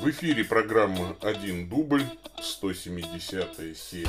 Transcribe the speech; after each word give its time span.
В 0.00 0.08
эфире 0.08 0.44
программа 0.44 1.14
«Один 1.20 1.68
дубль», 1.68 2.02
170 2.40 3.76
серия. 3.76 4.08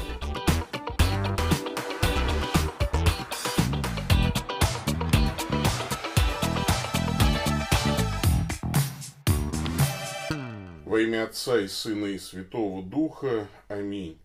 Во 10.85 11.01
имя 11.01 11.25
Отца 11.25 11.59
и 11.59 11.67
Сына 11.67 12.05
и 12.05 12.17
Святого 12.17 12.81
Духа. 12.81 13.49
Аминь. 13.67 14.17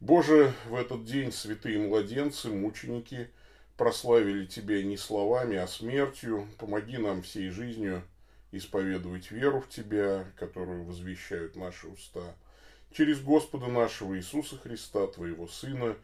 Боже, 0.00 0.54
в 0.70 0.74
этот 0.74 1.04
день 1.04 1.32
святые 1.32 1.80
младенцы, 1.80 2.48
мученики, 2.48 3.28
прославили 3.76 4.46
Тебя 4.46 4.82
не 4.82 4.96
словами, 4.96 5.58
а 5.58 5.66
смертью. 5.66 6.48
Помоги 6.56 6.96
нам 6.96 7.20
всей 7.20 7.50
жизнью 7.50 8.02
исповедовать 8.52 9.30
веру 9.30 9.60
в 9.60 9.68
Тебя, 9.68 10.26
которую 10.36 10.84
возвещают 10.84 11.56
наши 11.56 11.86
уста. 11.86 12.34
Через 12.92 13.20
Господа 13.20 13.66
нашего 13.66 14.16
Иисуса 14.16 14.56
Христа, 14.56 15.06
Твоего 15.06 15.46
Сына, 15.46 15.96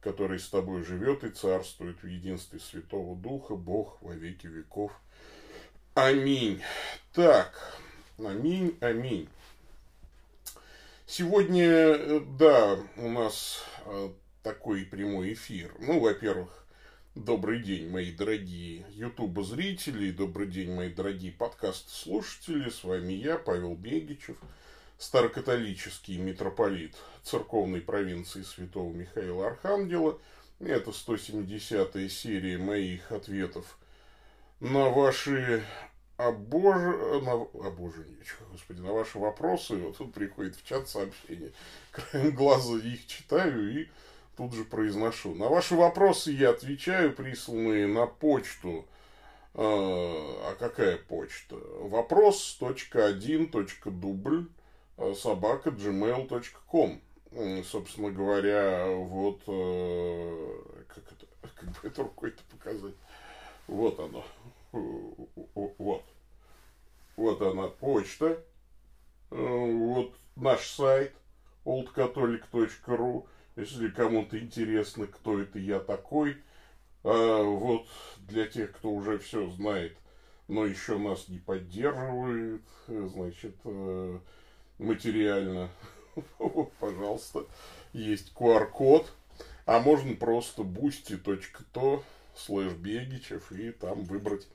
который 0.00 0.38
с 0.38 0.48
Тобой 0.48 0.84
живет 0.84 1.22
и 1.24 1.30
царствует 1.30 2.02
в 2.02 2.06
единстве 2.06 2.58
Святого 2.58 3.16
Духа, 3.16 3.54
Бог 3.54 4.02
во 4.02 4.14
веки 4.14 4.48
веков. 4.48 4.92
Аминь. 5.94 6.60
Так, 7.12 7.78
аминь, 8.18 8.76
аминь. 8.80 9.28
Сегодня, 11.06 11.66
э, 11.66 12.20
да, 12.38 12.78
у 12.96 13.08
нас 13.10 13.62
э, 13.84 14.10
такой 14.42 14.86
прямой 14.86 15.34
эфир. 15.34 15.74
Ну, 15.78 16.00
во-первых, 16.00 16.61
добрый 17.14 17.60
день, 17.60 17.90
мои 17.90 18.10
дорогие 18.10 18.86
YouTube-зрители, 18.90 20.10
добрый 20.10 20.48
день, 20.48 20.72
мои 20.72 20.88
дорогие 20.88 21.32
подкаст-слушатели. 21.32 22.70
С 22.70 22.84
вами 22.84 23.12
я, 23.12 23.36
Павел 23.36 23.74
Бегичев, 23.74 24.36
старокатолический 24.98 26.16
митрополит 26.16 26.96
церковной 27.22 27.82
провинции 27.82 28.42
Святого 28.42 28.92
Михаила 28.92 29.48
Архангела. 29.48 30.18
Это 30.58 30.90
170-я 30.90 32.08
серия 32.08 32.56
моих 32.56 33.12
ответов 33.12 33.78
на 34.60 34.88
ваши 34.88 35.64
обож... 36.16 36.76
на... 37.22 37.32
обоженечко, 37.66 38.44
господи, 38.50 38.80
на 38.80 38.92
ваши 38.92 39.18
вопросы, 39.18 39.76
вот 39.76 39.98
тут 39.98 40.14
приходит 40.14 40.56
в 40.56 40.64
чат 40.64 40.88
сообщение, 40.88 41.52
краем 41.90 42.34
глаза 42.34 42.78
их 42.78 43.06
читаю 43.06 43.82
и 43.82 43.88
тут 44.42 44.54
же 44.54 44.64
произношу. 44.64 45.34
На 45.36 45.48
ваши 45.48 45.76
вопросы 45.76 46.32
я 46.32 46.50
отвечаю, 46.50 47.14
присланные 47.14 47.86
на 47.86 48.06
почту. 48.06 48.84
А 49.54 50.56
какая 50.58 50.96
почта? 50.96 51.54
Вопрос.1.дубль 51.54 54.48
собака 55.14 55.70
gmail.com 55.70 57.00
Собственно 57.64 58.10
говоря, 58.10 58.88
вот 58.88 59.42
как 60.88 61.12
это, 61.12 61.26
как 61.54 61.68
бы 61.68 61.76
это 61.84 62.02
рукой-то 62.02 62.42
показать. 62.50 62.96
Вот 63.68 64.00
оно. 64.00 64.24
Вот. 64.72 66.02
Вот 67.16 67.42
она, 67.42 67.68
почта. 67.68 68.42
Вот 69.30 70.16
наш 70.34 70.66
сайт 70.66 71.12
oldcatholic.ru. 71.64 73.24
Если 73.56 73.88
кому-то 73.88 74.38
интересно, 74.38 75.06
кто 75.06 75.40
это 75.40 75.58
я 75.58 75.78
такой. 75.78 76.36
А 77.04 77.42
вот 77.42 77.86
для 78.18 78.46
тех, 78.46 78.72
кто 78.72 78.90
уже 78.90 79.18
все 79.18 79.48
знает, 79.48 79.96
но 80.48 80.64
еще 80.64 80.98
нас 80.98 81.28
не 81.28 81.38
поддерживает, 81.38 82.62
значит, 82.86 83.56
материально, 84.78 85.68
вот, 86.38 86.72
пожалуйста, 86.74 87.46
есть 87.92 88.32
QR-код, 88.34 89.12
а 89.66 89.80
можно 89.80 90.14
просто 90.14 90.62
boosty.to 90.62 92.02
слэш 92.34 92.72
Бегичев 92.72 93.52
и 93.52 93.72
там 93.72 94.04
выбрать 94.04 94.46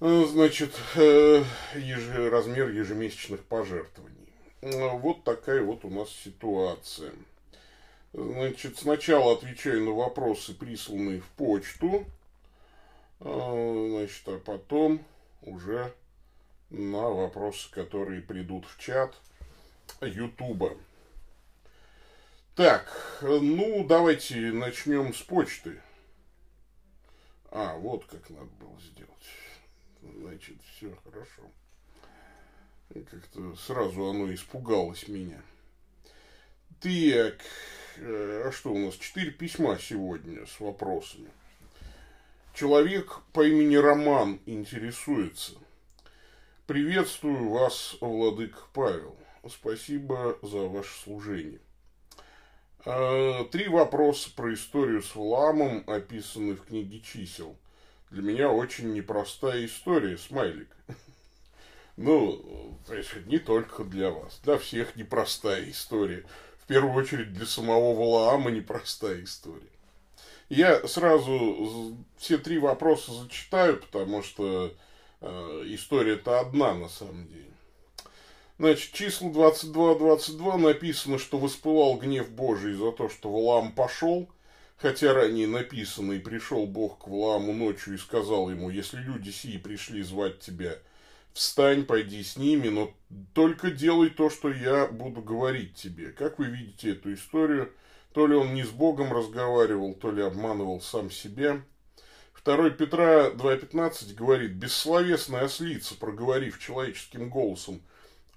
э, 0.00 0.24
значит, 0.28 0.72
э, 0.96 1.42
еж... 1.74 2.08
размер 2.30 2.70
ежемесячных 2.70 3.44
пожертвований. 3.44 4.28
Э, 4.60 4.96
вот 4.98 5.24
такая 5.24 5.62
вот 5.62 5.84
у 5.84 5.90
нас 5.90 6.10
ситуация. 6.10 7.12
Значит, 8.16 8.78
сначала 8.78 9.32
отвечаю 9.32 9.84
на 9.84 9.90
вопросы, 9.90 10.54
присланные 10.54 11.20
в 11.20 11.26
почту, 11.30 12.06
значит, 13.18 14.22
а 14.28 14.38
потом 14.38 15.04
уже 15.42 15.92
на 16.70 17.10
вопросы, 17.10 17.68
которые 17.72 18.22
придут 18.22 18.66
в 18.66 18.78
чат 18.78 19.16
Ютуба. 20.00 20.76
Так, 22.54 23.18
ну, 23.20 23.84
давайте 23.84 24.36
начнем 24.52 25.12
с 25.12 25.20
почты. 25.20 25.80
А, 27.50 27.76
вот 27.76 28.04
как 28.04 28.30
надо 28.30 28.46
было 28.60 28.80
сделать. 28.80 29.10
Значит, 30.20 30.58
все 30.76 30.96
хорошо. 31.02 31.42
Как-то 33.10 33.56
сразу 33.56 34.04
оно 34.08 34.32
испугалось 34.32 35.08
меня. 35.08 35.42
Так, 36.80 37.40
а 37.98 38.50
что 38.52 38.72
у 38.72 38.78
нас? 38.78 38.94
Четыре 38.96 39.30
письма 39.30 39.78
сегодня 39.78 40.46
с 40.46 40.60
вопросами. 40.60 41.28
Человек 42.54 43.20
по 43.32 43.46
имени 43.46 43.76
Роман 43.76 44.40
интересуется. 44.46 45.52
Приветствую 46.66 47.50
вас, 47.50 47.96
Владык 48.00 48.68
Павел. 48.72 49.16
Спасибо 49.48 50.38
за 50.40 50.58
ваше 50.68 50.94
служение. 51.02 51.60
Э, 52.86 53.44
три 53.50 53.68
вопроса 53.68 54.30
про 54.34 54.54
историю 54.54 55.02
с 55.02 55.14
Вламом 55.14 55.84
описаны 55.86 56.54
в 56.54 56.66
книге 56.66 57.00
чисел. 57.00 57.56
Для 58.10 58.22
меня 58.22 58.50
очень 58.50 58.92
непростая 58.92 59.64
история, 59.66 60.16
смайлик. 60.18 60.68
Ну, 61.96 62.76
то 62.88 62.94
есть 62.96 63.14
не 63.26 63.38
только 63.38 63.84
для 63.84 64.10
вас, 64.10 64.40
для 64.42 64.58
всех 64.58 64.96
непростая 64.96 65.70
история. 65.70 66.24
В 66.64 66.66
первую 66.66 66.94
очередь 66.94 67.34
для 67.34 67.44
самого 67.44 67.94
Валаама 67.94 68.50
непростая 68.50 69.22
история. 69.22 69.68
Я 70.48 70.86
сразу 70.88 71.94
все 72.16 72.38
три 72.38 72.58
вопроса 72.58 73.12
зачитаю, 73.12 73.78
потому 73.78 74.22
что 74.22 74.72
э, 75.20 75.62
история-то 75.66 76.40
одна 76.40 76.72
на 76.72 76.88
самом 76.88 77.28
деле. 77.28 77.44
Значит, 78.58 78.92
число 78.92 79.28
22-22 79.28 80.56
написано, 80.56 81.18
что 81.18 81.36
воспылал 81.38 81.96
гнев 81.96 82.30
Божий 82.30 82.72
за 82.72 82.92
то, 82.92 83.10
что 83.10 83.30
Валаам 83.30 83.72
пошел, 83.72 84.26
хотя 84.78 85.12
ранее 85.12 85.48
написано, 85.48 86.12
и 86.12 86.18
пришел 86.18 86.66
Бог 86.66 87.00
к 87.00 87.08
Валааму 87.08 87.52
ночью 87.52 87.94
и 87.94 87.98
сказал 87.98 88.48
ему, 88.48 88.70
если 88.70 88.98
люди 88.98 89.28
сии 89.28 89.58
пришли 89.58 90.02
звать 90.02 90.40
тебя, 90.40 90.78
встань, 91.34 91.84
пойди 91.84 92.22
с 92.22 92.36
ними, 92.36 92.68
но 92.68 92.94
только 93.34 93.70
делай 93.70 94.08
то, 94.08 94.30
что 94.30 94.50
я 94.50 94.86
буду 94.86 95.20
говорить 95.20 95.74
тебе. 95.74 96.10
Как 96.10 96.38
вы 96.38 96.46
видите 96.46 96.92
эту 96.92 97.12
историю, 97.12 97.70
то 98.14 98.26
ли 98.26 98.34
он 98.34 98.54
не 98.54 98.62
с 98.62 98.70
Богом 98.70 99.12
разговаривал, 99.12 99.92
то 99.94 100.10
ли 100.10 100.22
обманывал 100.22 100.80
сам 100.80 101.10
себя. 101.10 101.60
2 102.44 102.70
Петра 102.70 103.30
2.15 103.30 104.14
говорит, 104.14 104.52
бессловесная 104.52 105.44
ослица, 105.44 105.96
проговорив 105.96 106.60
человеческим 106.60 107.30
голосом, 107.30 107.82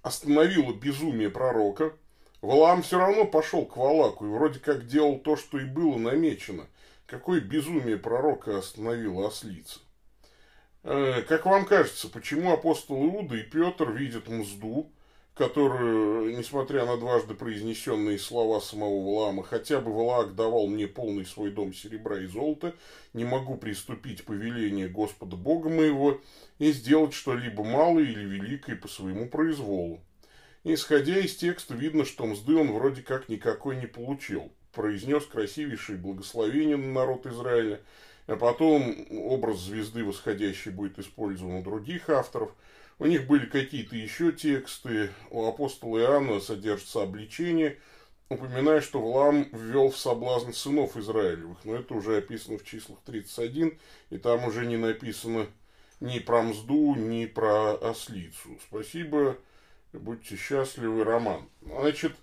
остановило 0.01 0.73
безумие 0.73 1.29
пророка. 1.29 1.93
Валаам 2.41 2.83
все 2.83 2.97
равно 2.99 3.25
пошел 3.25 3.65
к 3.65 3.77
Валаку 3.77 4.25
и 4.25 4.29
вроде 4.29 4.59
как 4.59 4.87
делал 4.87 5.19
то, 5.19 5.35
что 5.35 5.59
и 5.59 5.65
было 5.65 5.97
намечено. 5.97 6.67
Какое 7.05 7.41
безумие 7.41 7.97
пророка 7.97 8.57
остановило 8.57 9.27
ослица? 9.27 9.79
Э, 10.89 11.21
как 11.27 11.45
вам 11.45 11.65
кажется, 11.65 12.07
почему 12.07 12.53
апостол 12.53 13.05
Иуда 13.05 13.35
и 13.35 13.43
Петр 13.43 13.91
видят 13.91 14.29
мзду 14.29 14.89
которую, 15.37 16.35
несмотря 16.35 16.85
на 16.85 16.97
дважды 16.97 17.35
произнесенные 17.35 18.17
слова 18.17 18.59
самого 18.59 19.05
Валаама, 19.05 19.43
хотя 19.43 19.79
бы 19.79 19.93
Валаак 19.93 20.35
давал 20.35 20.67
мне 20.67 20.87
полный 20.87 21.25
свой 21.25 21.51
дом 21.51 21.73
серебра 21.73 22.17
и 22.19 22.25
золота, 22.25 22.73
не 23.13 23.23
могу 23.23 23.55
приступить 23.55 24.25
по 24.25 24.31
велению 24.31 24.91
Господа 24.91 25.35
Бога 25.35 25.69
моего 25.69 26.19
и 26.57 26.71
сделать 26.71 27.13
что-либо 27.13 27.63
малое 27.63 28.05
или 28.05 28.23
великое 28.23 28.75
по 28.75 28.87
своему 28.87 29.29
произволу. 29.29 30.01
Исходя 30.63 31.19
из 31.19 31.35
текста, 31.35 31.75
видно, 31.75 32.03
что 32.03 32.25
мзды 32.25 32.55
он 32.55 32.71
вроде 32.71 33.03
как 33.03 33.29
никакой 33.29 33.77
не 33.77 33.85
получил. 33.85 34.51
Произнес 34.73 35.23
красивейшие 35.25 35.97
благословения 35.97 36.77
на 36.77 36.91
народ 36.91 37.25
Израиля, 37.27 37.79
а 38.27 38.35
потом 38.35 39.07
образ 39.09 39.59
звезды 39.59 40.03
восходящей 40.03 40.71
будет 40.71 40.99
использован 40.99 41.55
у 41.55 41.63
других 41.63 42.09
авторов– 42.09 42.53
у 42.99 43.05
них 43.05 43.27
были 43.27 43.45
какие-то 43.45 43.95
еще 43.95 44.31
тексты. 44.31 45.11
У 45.29 45.45
апостола 45.45 45.99
Иоанна 45.99 46.39
содержится 46.39 47.03
обличение, 47.03 47.77
упоминая, 48.29 48.81
что 48.81 48.99
Влам 48.99 49.47
ввел 49.51 49.91
в 49.91 49.97
соблазн 49.97 50.51
сынов 50.51 50.97
Израилевых. 50.97 51.59
Но 51.63 51.75
это 51.75 51.93
уже 51.93 52.17
описано 52.17 52.57
в 52.57 52.63
числах 52.63 52.97
31, 53.05 53.77
и 54.09 54.17
там 54.17 54.45
уже 54.45 54.65
не 54.65 54.77
написано 54.77 55.45
ни 55.99 56.17
про 56.17 56.41
мзду, 56.41 56.95
ни 56.95 57.27
про 57.27 57.75
ослицу. 57.75 58.57
Спасибо 58.67 59.37
Будьте 59.93 60.35
счастливы, 60.35 61.03
Роман. 61.03 61.49
Значит, 61.61 62.13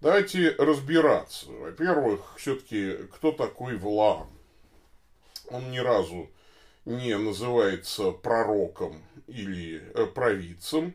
давайте 0.00 0.50
разбираться. 0.50 1.46
Во-первых, 1.50 2.34
все-таки, 2.36 2.96
кто 3.12 3.32
такой 3.32 3.76
Валаам? 3.76 4.28
Он 5.48 5.70
ни 5.70 5.78
разу 5.78 6.30
не 6.84 7.16
называется 7.16 8.10
пророком 8.10 9.02
или 9.26 9.82
э, 9.94 10.06
провидцем. 10.06 10.88
Э, 10.88 10.92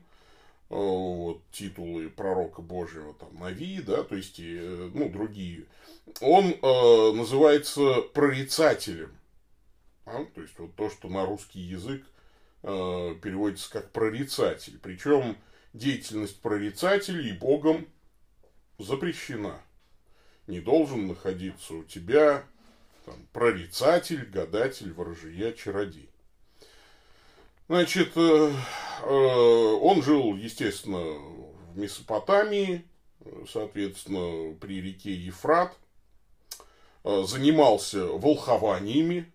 вот, 0.69 1.41
титулы 1.51 2.09
пророка 2.09 2.61
Божьего, 2.61 3.13
там, 3.15 3.35
Нави, 3.39 3.81
да, 3.81 4.03
то 4.03 4.15
есть, 4.15 4.39
э, 4.39 4.91
ну, 4.93 5.09
другие. 5.09 5.65
Он 6.21 6.45
э, 6.45 7.11
называется 7.13 8.01
прорицателем. 8.13 9.15
А? 10.05 10.25
То 10.35 10.41
есть, 10.41 10.57
вот 10.59 10.75
то, 10.75 10.89
что 10.89 11.09
на 11.09 11.25
русский 11.25 11.59
язык 11.59 12.03
э, 12.63 13.15
переводится 13.21 13.71
как 13.71 13.91
прорицатель. 13.91 14.77
Причем, 14.79 15.37
деятельность 15.73 16.39
прорицателей 16.39 17.33
Богом 17.33 17.87
запрещена. 18.77 19.61
Не 20.45 20.61
должен 20.61 21.07
находиться 21.07 21.73
у 21.75 21.83
тебя 21.83 22.43
там, 23.09 23.25
прорицатель, 23.33 24.25
гадатель, 24.25 24.93
ворожия, 24.93 25.51
чародей. 25.53 26.09
Значит, 27.67 28.11
э, 28.15 28.53
э, 29.03 29.09
он 29.09 30.03
жил, 30.03 30.35
естественно, 30.35 30.99
в 30.99 31.77
Месопотамии, 31.77 32.85
соответственно, 33.51 34.55
при 34.55 34.81
реке 34.81 35.13
Ефрат, 35.13 35.75
э, 37.03 37.23
занимался 37.27 38.05
волхованиями, 38.05 39.31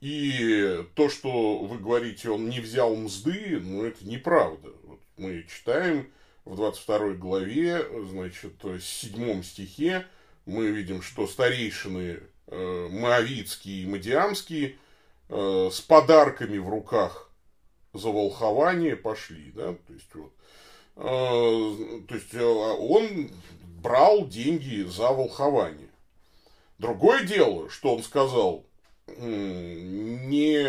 и 0.00 0.84
то, 0.94 1.08
что 1.08 1.58
вы 1.58 1.78
говорите, 1.78 2.30
он 2.30 2.48
не 2.48 2.60
взял 2.60 2.94
мзды, 2.94 3.60
ну, 3.60 3.84
это 3.84 4.04
неправда. 4.06 4.70
Вот 4.84 5.00
мы 5.16 5.44
читаем 5.48 6.10
в 6.44 6.56
22 6.56 7.14
главе, 7.14 7.84
значит, 8.10 8.62
в 8.62 8.80
7 8.80 9.42
стихе, 9.42 10.06
мы 10.46 10.68
видим, 10.68 11.02
что 11.02 11.26
старейшины 11.26 12.20
э, 12.50 13.24
и 13.64 13.86
Мадиамские 13.86 14.76
э, 15.28 15.70
с 15.72 15.80
подарками 15.80 16.58
в 16.58 16.68
руках 16.68 17.30
за 17.92 18.08
волхование 18.08 18.96
пошли, 18.96 19.52
да, 19.54 19.74
то 19.74 19.92
есть 19.92 20.14
вот, 20.14 20.32
э, 20.96 22.02
то 22.08 22.14
есть 22.14 22.34
э, 22.34 22.44
он 22.44 23.30
брал 23.82 24.26
деньги 24.26 24.82
за 24.82 25.08
волхование. 25.08 25.88
Другое 26.78 27.24
дело, 27.24 27.68
что 27.70 27.94
он 27.96 28.02
сказал, 28.02 28.64
не, 29.16 30.62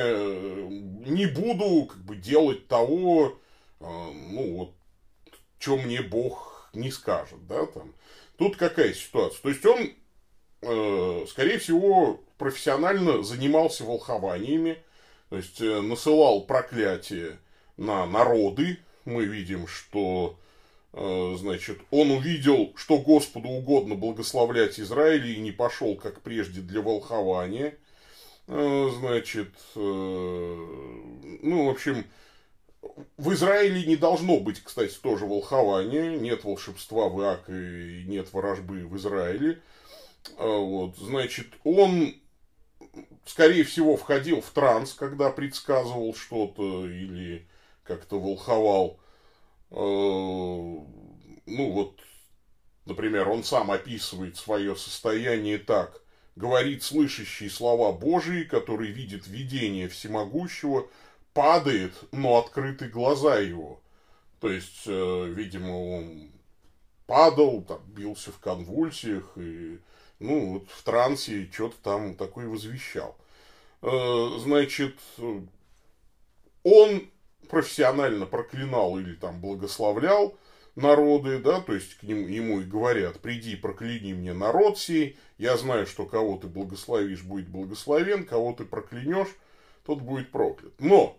не 1.09 1.25
буду 1.27 1.85
как 1.85 1.99
бы 1.99 2.15
делать 2.15 2.67
того, 2.67 3.37
ну 3.79 4.55
вот, 4.55 4.73
что 5.59 5.77
мне 5.77 6.01
Бог 6.01 6.69
не 6.73 6.91
скажет, 6.91 7.45
да, 7.47 7.65
там. 7.65 7.93
Тут 8.37 8.55
какая 8.55 8.93
ситуация? 8.93 9.41
То 9.41 9.49
есть 9.49 9.65
он, 9.65 9.91
э, 10.61 11.25
скорее 11.27 11.57
всего, 11.57 12.19
профессионально 12.37 13.23
занимался 13.23 13.83
волхованиями, 13.83 14.77
то 15.29 15.37
есть 15.37 15.61
э, 15.61 15.81
насылал 15.81 16.41
проклятие 16.41 17.37
на 17.77 18.05
народы. 18.05 18.77
Мы 19.05 19.25
видим, 19.25 19.67
что 19.67 20.37
значит, 20.91 21.77
он 21.91 22.09
увидел, 22.09 22.73
что 22.75 22.97
Господу 22.97 23.47
угодно 23.47 23.93
благословлять 23.93 24.79
Израиль 24.79 25.27
и 25.27 25.39
не 25.39 25.51
пошел, 25.51 25.95
как 25.95 26.21
прежде, 26.21 26.61
для 26.61 26.81
волхования– 26.81 27.75
Э, 28.51 28.89
значит, 28.99 29.53
э, 29.75 29.79
ну, 29.79 31.67
в 31.67 31.69
общем, 31.69 32.03
в 33.17 33.31
Израиле 33.33 33.85
не 33.85 33.95
должно 33.95 34.39
быть, 34.39 34.63
кстати, 34.63 34.95
тоже 34.95 35.27
волхования, 35.27 36.17
нет 36.17 36.43
волшебства 36.43 37.09
в 37.09 37.21
Иаке, 37.21 38.05
нет 38.07 38.33
ворожбы 38.33 38.87
в 38.87 38.97
Израиле. 38.97 39.61
А 40.37 40.57
вот, 40.57 40.97
значит, 40.97 41.47
он, 41.63 42.15
скорее 43.25 43.63
всего, 43.63 43.97
входил 43.97 44.41
в 44.41 44.49
транс, 44.51 44.93
когда 44.93 45.29
предсказывал 45.29 46.13
что-то 46.15 46.85
или 46.87 47.47
как-то 47.83 48.19
волховал. 48.19 48.99
Э, 49.71 49.75
ну, 49.75 51.71
вот, 51.71 51.99
например, 52.85 53.29
он 53.29 53.43
сам 53.43 53.71
описывает 53.71 54.37
свое 54.37 54.75
состояние 54.75 55.57
так– 55.57 56.01
говорит 56.39 56.83
слышащие 56.83 57.49
слова 57.49 57.91
Божии, 57.91 58.45
который 58.45 58.91
видит 58.91 59.27
видение 59.27 59.89
всемогущего, 59.89 60.87
падает, 61.33 61.93
но 62.13 62.37
открыты 62.37 62.87
глаза 62.87 63.37
его. 63.39 63.81
То 64.39 64.49
есть, 64.49 64.83
э, 64.85 65.25
видимо, 65.35 65.97
он 65.97 66.31
падал, 67.05 67.61
там, 67.63 67.81
бился 67.87 68.31
в 68.31 68.39
конвульсиях, 68.39 69.37
и, 69.37 69.79
ну, 70.19 70.53
вот 70.53 70.69
в 70.69 70.83
трансе 70.83 71.49
что-то 71.51 71.75
там 71.81 72.15
такое 72.15 72.47
возвещал. 72.47 73.17
Э, 73.81 74.29
значит, 74.39 74.95
он 76.63 77.09
профессионально 77.49 78.25
проклинал 78.25 78.99
или 78.99 79.15
там 79.15 79.39
благословлял 79.39 80.37
народы, 80.75 81.39
да, 81.39 81.61
то 81.61 81.73
есть 81.73 81.95
к 81.95 82.03
нему, 82.03 82.27
ему 82.27 82.61
и 82.61 82.65
говорят, 82.65 83.19
приди, 83.19 83.55
прокляни 83.55 84.13
мне 84.13 84.33
народ 84.33 84.77
сей, 84.77 85.17
я 85.37 85.57
знаю, 85.57 85.85
что 85.87 86.05
кого 86.05 86.37
ты 86.37 86.47
благословишь, 86.47 87.23
будет 87.23 87.49
благословен, 87.49 88.25
кого 88.25 88.53
ты 88.53 88.65
проклянешь, 88.65 89.35
тот 89.85 90.01
будет 90.01 90.31
проклят. 90.31 90.73
Но 90.79 91.17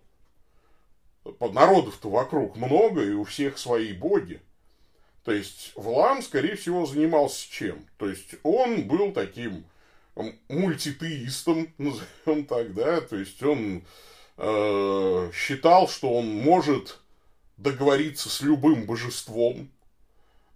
народов-то 1.41 2.09
вокруг 2.11 2.57
много, 2.57 3.03
и 3.05 3.13
у 3.13 3.25
всех 3.25 3.59
свои 3.59 3.93
боги. 3.93 4.41
То 5.25 5.33
есть 5.33 5.73
Влам, 5.77 6.23
скорее 6.23 6.57
всего, 6.57 6.87
занимался 6.87 7.51
чем? 7.51 7.85
То 7.99 8.09
есть 8.09 8.35
он 8.43 8.85
был 8.89 9.13
таким 9.13 9.65
мультитеистом, 10.49 11.73
назовем 11.79 12.47
так, 12.47 12.75
да, 12.75 13.01
то 13.01 13.17
есть 13.17 13.43
он 13.43 13.83
э, 14.37 15.31
считал, 15.35 15.89
что 15.89 16.13
он 16.13 16.27
может 16.27 16.99
договориться 17.57 18.29
с 18.29 18.41
любым 18.41 18.87
божеством, 18.87 19.71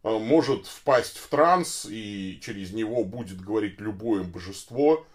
а, 0.02 0.18
может 0.18 0.66
впасть 0.66 1.16
в 1.16 1.28
транс, 1.28 1.86
и 1.88 2.38
через 2.42 2.72
него 2.72 3.04
будет 3.04 3.40
говорить 3.40 3.80
любое 3.80 4.22
божество. 4.22 5.06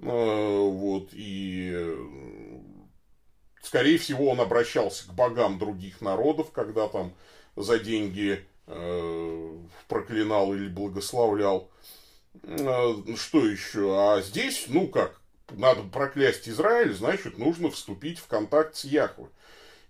А, 0.00 0.68
вот, 0.68 1.10
и 1.12 1.96
скорее 3.62 3.98
всего 3.98 4.30
он 4.30 4.40
обращался 4.40 5.08
к 5.08 5.14
богам 5.14 5.58
других 5.58 6.00
народов, 6.00 6.50
когда 6.52 6.88
там 6.88 7.14
за 7.56 7.78
деньги 7.78 8.44
проклинал 9.88 10.54
или 10.54 10.68
благословлял. 10.68 11.70
Что 12.42 13.46
еще? 13.46 13.96
А 13.98 14.20
здесь, 14.20 14.66
ну 14.68 14.88
как, 14.88 15.20
надо 15.50 15.82
проклясть 15.82 16.48
Израиль, 16.48 16.92
значит, 16.92 17.38
нужно 17.38 17.70
вступить 17.70 18.18
в 18.18 18.26
контакт 18.26 18.76
с 18.76 18.84
Яхвой. 18.84 19.28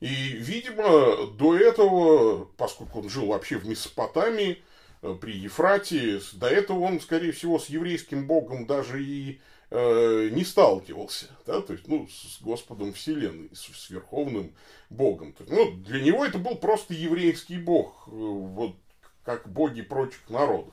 И, 0.01 0.07
видимо, 0.07 1.27
до 1.27 1.57
этого, 1.57 2.45
поскольку 2.57 3.01
он 3.01 3.11
жил 3.11 3.27
вообще 3.27 3.57
в 3.57 3.67
Месопотамии, 3.67 4.63
э, 5.03 5.17
при 5.21 5.37
Ефрате, 5.37 6.21
до 6.35 6.47
этого 6.47 6.81
он, 6.81 7.01
скорее 7.01 7.33
всего, 7.33 7.59
с 7.59 7.67
еврейским 7.67 8.27
богом 8.27 8.67
даже 8.67 9.03
и 9.03 9.41
э, 9.71 10.29
не 10.33 10.45
сталкивался, 10.45 11.27
да, 11.47 11.61
то 11.61 11.73
есть, 11.73 11.87
ну, 11.89 12.09
с 12.09 12.41
Господом 12.41 12.93
Вселенной, 12.93 13.51
с, 13.53 13.67
с 13.67 13.91
Верховным 13.91 14.55
Богом. 14.91 15.33
То 15.33 15.45
есть, 15.45 15.55
ну, 15.55 15.73
для 15.73 16.01
него 16.01 16.25
это 16.25 16.39
был 16.39 16.57
просто 16.57 16.95
еврейский 16.95 17.59
бог, 17.59 18.05
э, 18.07 18.11
вот 18.11 18.77
как 19.25 19.49
боги 19.49 19.83
прочих 19.83 20.29
народов. 20.31 20.73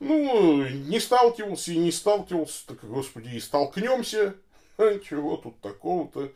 Ну, 0.00 0.64
не 0.68 1.00
сталкивался 1.00 1.72
и 1.72 1.78
не 1.78 1.90
сталкивался, 1.90 2.66
так, 2.66 2.84
господи, 2.84 3.30
и 3.30 3.40
столкнемся, 3.40 4.34
чего 4.76 5.36
тут 5.36 5.60
такого-то. 5.60 6.32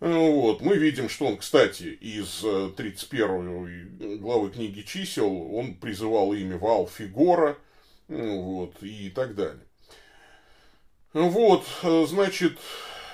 Вот. 0.00 0.62
Мы 0.62 0.78
видим, 0.78 1.08
что 1.08 1.26
он, 1.26 1.36
кстати, 1.36 1.84
из 1.84 2.44
31 2.76 4.00
э, 4.00 4.16
главы 4.16 4.50
книги 4.50 4.80
чисел, 4.80 5.54
он 5.54 5.76
призывал 5.76 6.32
имя 6.32 6.58
Вал 6.58 6.88
Фигора, 6.88 7.56
вот, 8.08 8.82
и 8.82 9.10
так 9.10 9.36
далее. 9.36 9.64
Вот, 11.12 11.64
э, 11.82 12.06
значит, 12.06 12.58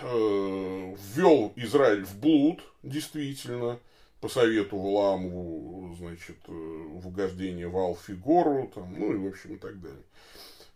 э, 0.03 0.95
ввел 1.15 1.53
Израиль 1.57 2.05
в 2.05 2.17
блуд, 2.19 2.61
действительно, 2.85 3.81
по 4.21 4.29
совету 4.29 4.77
Валааму, 4.77 5.97
значит, 5.99 6.37
в 6.47 7.07
угождение 7.07 7.69
Вал 7.69 7.97
Фигору, 7.97 8.71
там, 8.75 8.95
ну 8.99 9.13
и, 9.13 9.17
в 9.17 9.27
общем, 9.27 9.55
и 9.55 9.59
так 9.59 9.81
далее. 9.81 10.03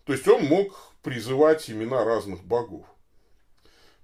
То 0.05 0.13
есть 0.13 0.27
он 0.27 0.47
мог 0.47 0.93
призывать 1.03 1.71
имена 1.71 2.05
разных 2.05 2.43
богов. 2.45 2.87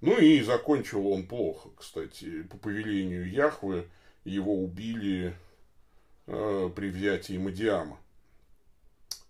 Ну 0.01 0.17
и 0.17 0.41
закончил 0.41 1.07
он 1.07 1.27
плохо, 1.27 1.69
кстати. 1.77 2.43
По 2.43 2.57
повелению 2.57 3.29
Яхвы 3.29 3.89
его 4.23 4.63
убили 4.63 5.35
э, 6.27 6.69
при 6.73 6.89
взятии 6.89 7.37
Мадиама. 7.37 7.99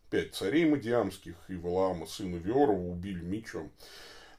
Пять 0.10 0.34
царей 0.34 0.66
Мадиамских 0.66 1.36
и 1.50 1.56
Валаама, 1.56 2.08
сына 2.08 2.38
Виорова, 2.38 2.90
убили 2.90 3.24
мечом. 3.24 3.72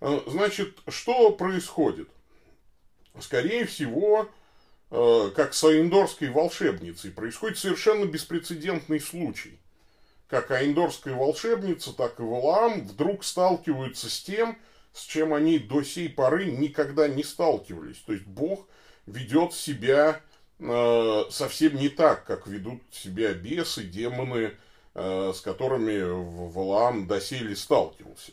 Э, 0.00 0.20
значит, 0.26 0.78
что 0.88 1.30
происходит? 1.30 2.08
Скорее 3.20 3.66
всего, 3.66 4.28
э, 4.90 5.30
как 5.36 5.54
с 5.54 5.62
аиндорской 5.62 6.30
волшебницей. 6.30 7.12
Происходит 7.12 7.58
совершенно 7.58 8.04
беспрецедентный 8.04 8.98
случай. 8.98 9.60
Как 10.26 10.50
аиндорская 10.50 11.14
волшебница, 11.14 11.92
так 11.92 12.18
и 12.18 12.22
Валаам 12.22 12.86
вдруг 12.86 13.24
сталкиваются 13.24 14.10
с 14.10 14.20
тем, 14.22 14.58
с 14.92 15.04
чем 15.04 15.34
они 15.34 15.60
до 15.60 15.82
сей 15.84 16.08
поры 16.08 16.46
никогда 16.46 17.06
не 17.06 17.22
сталкивались. 17.22 17.98
То 17.98 18.12
есть 18.12 18.26
Бог 18.26 18.66
ведет 19.06 19.54
себя 19.54 20.20
э, 20.58 21.24
совсем 21.30 21.76
не 21.76 21.88
так, 21.88 22.24
как 22.24 22.48
ведут 22.48 22.82
себя 22.90 23.34
бесы, 23.34 23.84
демоны, 23.84 24.36
э, 24.36 24.54
с 24.94 25.40
которыми 25.40 26.00
Валаам 26.50 27.06
доселе 27.06 27.54
сталкивался. 27.54 28.32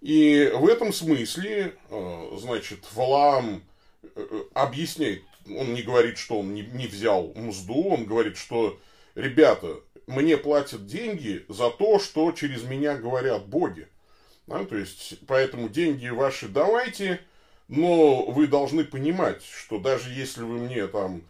И 0.00 0.50
в 0.54 0.66
этом 0.66 0.92
смысле, 0.92 1.74
э, 1.90 2.30
значит, 2.38 2.80
Валаам 2.94 3.62
э, 4.02 4.42
объясняет, 4.54 5.22
он 5.46 5.74
не 5.74 5.82
говорит, 5.82 6.16
что 6.16 6.38
он 6.40 6.54
не, 6.54 6.86
взял 6.86 7.32
мзду, 7.34 7.88
он 7.88 8.04
говорит, 8.06 8.38
что, 8.38 8.78
ребята, 9.14 9.76
мне 10.06 10.38
платят 10.38 10.86
деньги 10.86 11.44
за 11.48 11.70
то, 11.70 11.98
что 11.98 12.32
через 12.32 12.62
меня 12.62 12.96
говорят 12.96 13.46
боги. 13.46 13.88
Да, 14.46 14.64
то 14.64 14.76
есть, 14.76 15.18
поэтому 15.26 15.68
деньги 15.68 16.08
ваши 16.08 16.48
давайте, 16.48 17.20
но 17.68 18.24
вы 18.24 18.46
должны 18.46 18.84
понимать, 18.84 19.44
что 19.44 19.78
даже 19.78 20.10
если 20.12 20.42
вы 20.42 20.58
мне 20.60 20.86
там 20.86 21.18
э, 21.18 21.20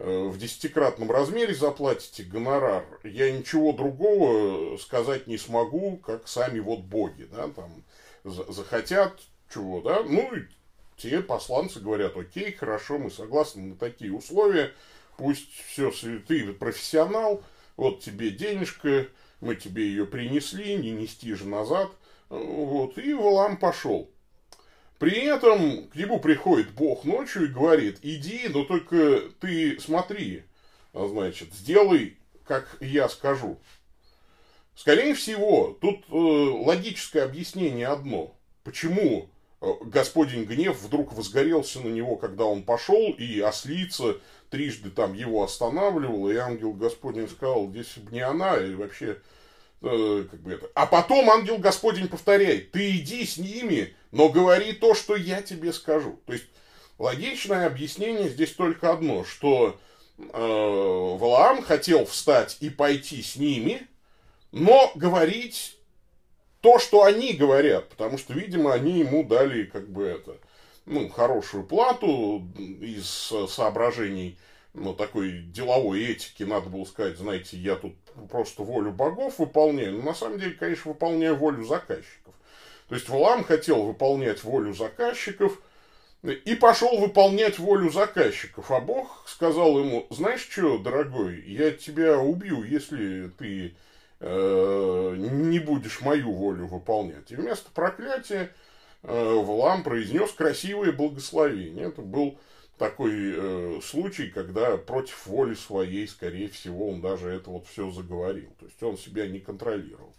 в 0.00 0.38
десятикратном 0.38 1.10
размере 1.10 1.54
заплатите 1.54 2.22
гонорар, 2.22 2.86
я 3.04 3.30
ничего 3.30 3.72
другого 3.72 4.78
сказать 4.78 5.26
не 5.26 5.36
смогу, 5.36 5.98
как 5.98 6.26
сами 6.26 6.58
вот 6.58 6.80
боги, 6.80 7.28
да, 7.30 7.48
там, 7.48 7.84
захотят 8.24 9.20
чего, 9.52 9.82
да, 9.82 10.02
ну, 10.02 10.34
и 10.34 10.44
те 10.96 11.20
посланцы 11.20 11.80
говорят, 11.80 12.16
окей, 12.16 12.52
хорошо, 12.52 12.96
мы 12.96 13.10
согласны 13.10 13.62
на 13.62 13.76
такие 13.76 14.12
условия, 14.12 14.72
пусть 15.18 15.52
все, 15.68 15.92
ты 16.26 16.50
профессионал, 16.54 17.42
вот 17.76 18.00
тебе 18.00 18.30
денежка, 18.30 19.06
мы 19.42 19.54
тебе 19.54 19.84
ее 19.84 20.06
принесли, 20.06 20.76
не 20.76 20.92
нести 20.92 21.34
же 21.34 21.46
назад, 21.46 21.90
вот, 22.30 22.96
и 22.96 23.12
Валам 23.12 23.58
пошел. 23.58 24.08
При 25.00 25.24
этом 25.24 25.88
к 25.88 25.94
нему 25.96 26.20
приходит 26.20 26.72
Бог 26.72 27.04
ночью 27.04 27.46
и 27.46 27.52
говорит, 27.52 28.00
иди, 28.02 28.48
но 28.50 28.64
только 28.64 29.22
ты 29.40 29.80
смотри, 29.80 30.42
а, 30.92 31.08
значит, 31.08 31.54
сделай, 31.54 32.18
как 32.44 32.76
я 32.80 33.08
скажу. 33.08 33.58
Скорее 34.74 35.14
всего, 35.14 35.74
тут 35.80 36.04
э, 36.10 36.14
логическое 36.14 37.22
объяснение 37.22 37.86
одно. 37.86 38.36
Почему 38.62 39.30
э, 39.62 39.66
Господень 39.84 40.44
гнев 40.44 40.78
вдруг 40.82 41.14
возгорелся 41.14 41.80
на 41.80 41.88
него, 41.88 42.16
когда 42.16 42.44
он 42.44 42.62
пошел, 42.62 43.10
и 43.10 43.40
ослица 43.40 44.18
трижды 44.50 44.90
там 44.90 45.14
его 45.14 45.42
останавливала, 45.42 46.28
и 46.28 46.36
ангел 46.36 46.74
Господень 46.74 47.30
сказал, 47.30 47.70
здесь 47.70 47.94
не 48.10 48.20
она, 48.20 48.58
и 48.58 48.74
вообще 48.74 49.16
Э, 49.82 50.26
как 50.30 50.40
бы 50.40 50.52
это. 50.52 50.70
А 50.74 50.84
потом 50.84 51.30
ангел 51.30 51.56
Господень 51.56 52.08
повторяет, 52.08 52.70
ты 52.70 52.98
иди 52.98 53.24
с 53.24 53.38
ними, 53.38 53.94
но 54.10 54.28
говори 54.28 54.74
то, 54.74 54.94
что 54.94 55.16
я 55.16 55.40
тебе 55.40 55.72
скажу. 55.72 56.20
То 56.26 56.34
есть 56.34 56.44
логичное 56.98 57.66
объяснение 57.66 58.28
здесь 58.28 58.52
только 58.52 58.92
одно, 58.92 59.24
что 59.24 59.80
э, 60.18 60.22
Валаам 60.32 61.62
хотел 61.62 62.04
встать 62.04 62.58
и 62.60 62.68
пойти 62.68 63.22
с 63.22 63.36
ними, 63.36 63.86
но 64.52 64.92
говорить 64.96 65.78
то, 66.60 66.78
что 66.78 67.04
они 67.04 67.32
говорят, 67.32 67.88
потому 67.88 68.18
что, 68.18 68.34
видимо, 68.34 68.74
они 68.74 68.98
ему 68.98 69.24
дали 69.24 69.64
как 69.64 69.88
бы 69.88 70.04
это, 70.04 70.36
ну, 70.84 71.08
хорошую 71.08 71.64
плату 71.64 72.46
из 72.58 73.32
соображений 73.48 74.38
ну, 74.72 74.94
такой 74.94 75.42
деловой 75.42 76.04
этики, 76.04 76.44
надо 76.44 76.68
было 76.68 76.84
сказать, 76.84 77.16
знаете, 77.16 77.56
я 77.56 77.74
тут 77.76 77.94
просто 78.30 78.62
волю 78.62 78.92
богов 78.92 79.38
выполняю, 79.38 79.94
но 79.94 80.02
на 80.02 80.14
самом 80.14 80.38
деле, 80.38 80.52
конечно, 80.52 80.92
выполняю 80.92 81.36
волю 81.36 81.64
заказчиков. 81.64 82.34
То 82.88 82.94
есть 82.94 83.08
Валам 83.08 83.44
хотел 83.44 83.82
выполнять 83.84 84.42
волю 84.42 84.74
заказчиков 84.74 85.60
и 86.22 86.54
пошел 86.54 86.98
выполнять 86.98 87.58
волю 87.58 87.90
заказчиков. 87.90 88.70
А 88.70 88.80
Бог 88.80 89.24
сказал 89.26 89.78
ему, 89.78 90.06
знаешь 90.10 90.46
что, 90.48 90.78
дорогой, 90.78 91.40
я 91.46 91.70
тебя 91.70 92.18
убью, 92.18 92.62
если 92.62 93.28
ты 93.38 93.74
э, 94.20 95.14
не 95.16 95.58
будешь 95.60 96.00
мою 96.00 96.32
волю 96.32 96.66
выполнять. 96.66 97.30
И 97.30 97.36
вместо 97.36 97.70
проклятия 97.70 98.52
э, 99.02 99.34
Валам 99.34 99.82
произнес 99.82 100.30
красивое 100.32 100.92
благословение. 100.92 101.86
Это 101.86 102.02
был 102.02 102.38
такой 102.80 103.12
э, 103.12 103.80
случай, 103.82 104.28
когда 104.28 104.78
против 104.78 105.26
воли 105.26 105.54
своей, 105.54 106.08
скорее 106.08 106.48
всего, 106.48 106.88
он 106.88 107.02
даже 107.02 107.28
это 107.28 107.50
вот 107.50 107.66
все 107.66 107.90
заговорил. 107.90 108.48
То 108.58 108.64
есть 108.64 108.82
он 108.82 108.96
себя 108.96 109.28
не 109.28 109.38
контролировал 109.38 110.14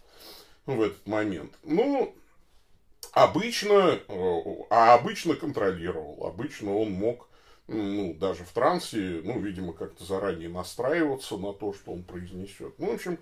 в 0.67 0.79
этот 0.79 1.07
момент. 1.07 1.57
Ну, 1.63 2.15
обычно, 3.13 3.99
э, 4.07 4.43
а 4.69 4.93
обычно 4.93 5.33
контролировал. 5.33 6.23
Обычно 6.23 6.77
он 6.77 6.91
мог, 6.91 7.29
ну, 7.67 8.13
даже 8.13 8.43
в 8.43 8.51
трансе, 8.51 9.21
ну, 9.23 9.39
видимо, 9.39 9.73
как-то 9.73 10.05
заранее 10.05 10.49
настраиваться 10.49 11.37
на 11.37 11.53
то, 11.53 11.73
что 11.73 11.91
он 11.91 12.03
произнесет. 12.03 12.75
Ну, 12.77 12.91
в 12.91 12.93
общем, 12.93 13.17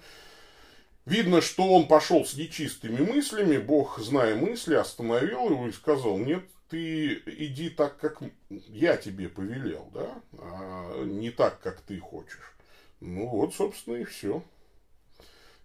Видно, 1.05 1.41
что 1.41 1.63
он 1.73 1.87
пошел 1.87 2.23
с 2.23 2.35
нечистыми 2.35 3.01
мыслями, 3.01 3.57
Бог, 3.57 3.97
зная 3.97 4.35
мысли, 4.35 4.75
остановил 4.75 5.49
его 5.49 5.67
и 5.67 5.71
сказал, 5.71 6.19
нет, 6.19 6.43
ты 6.69 7.21
иди 7.25 7.69
так, 7.69 7.97
как 7.97 8.21
я 8.49 8.95
тебе 8.97 9.27
повелел, 9.27 9.89
да, 9.93 10.21
а 10.37 11.03
не 11.03 11.31
так, 11.31 11.59
как 11.61 11.81
ты 11.81 11.99
хочешь. 11.99 12.53
Ну 12.99 13.27
вот, 13.27 13.55
собственно, 13.55 13.95
и 13.95 14.03
все. 14.03 14.43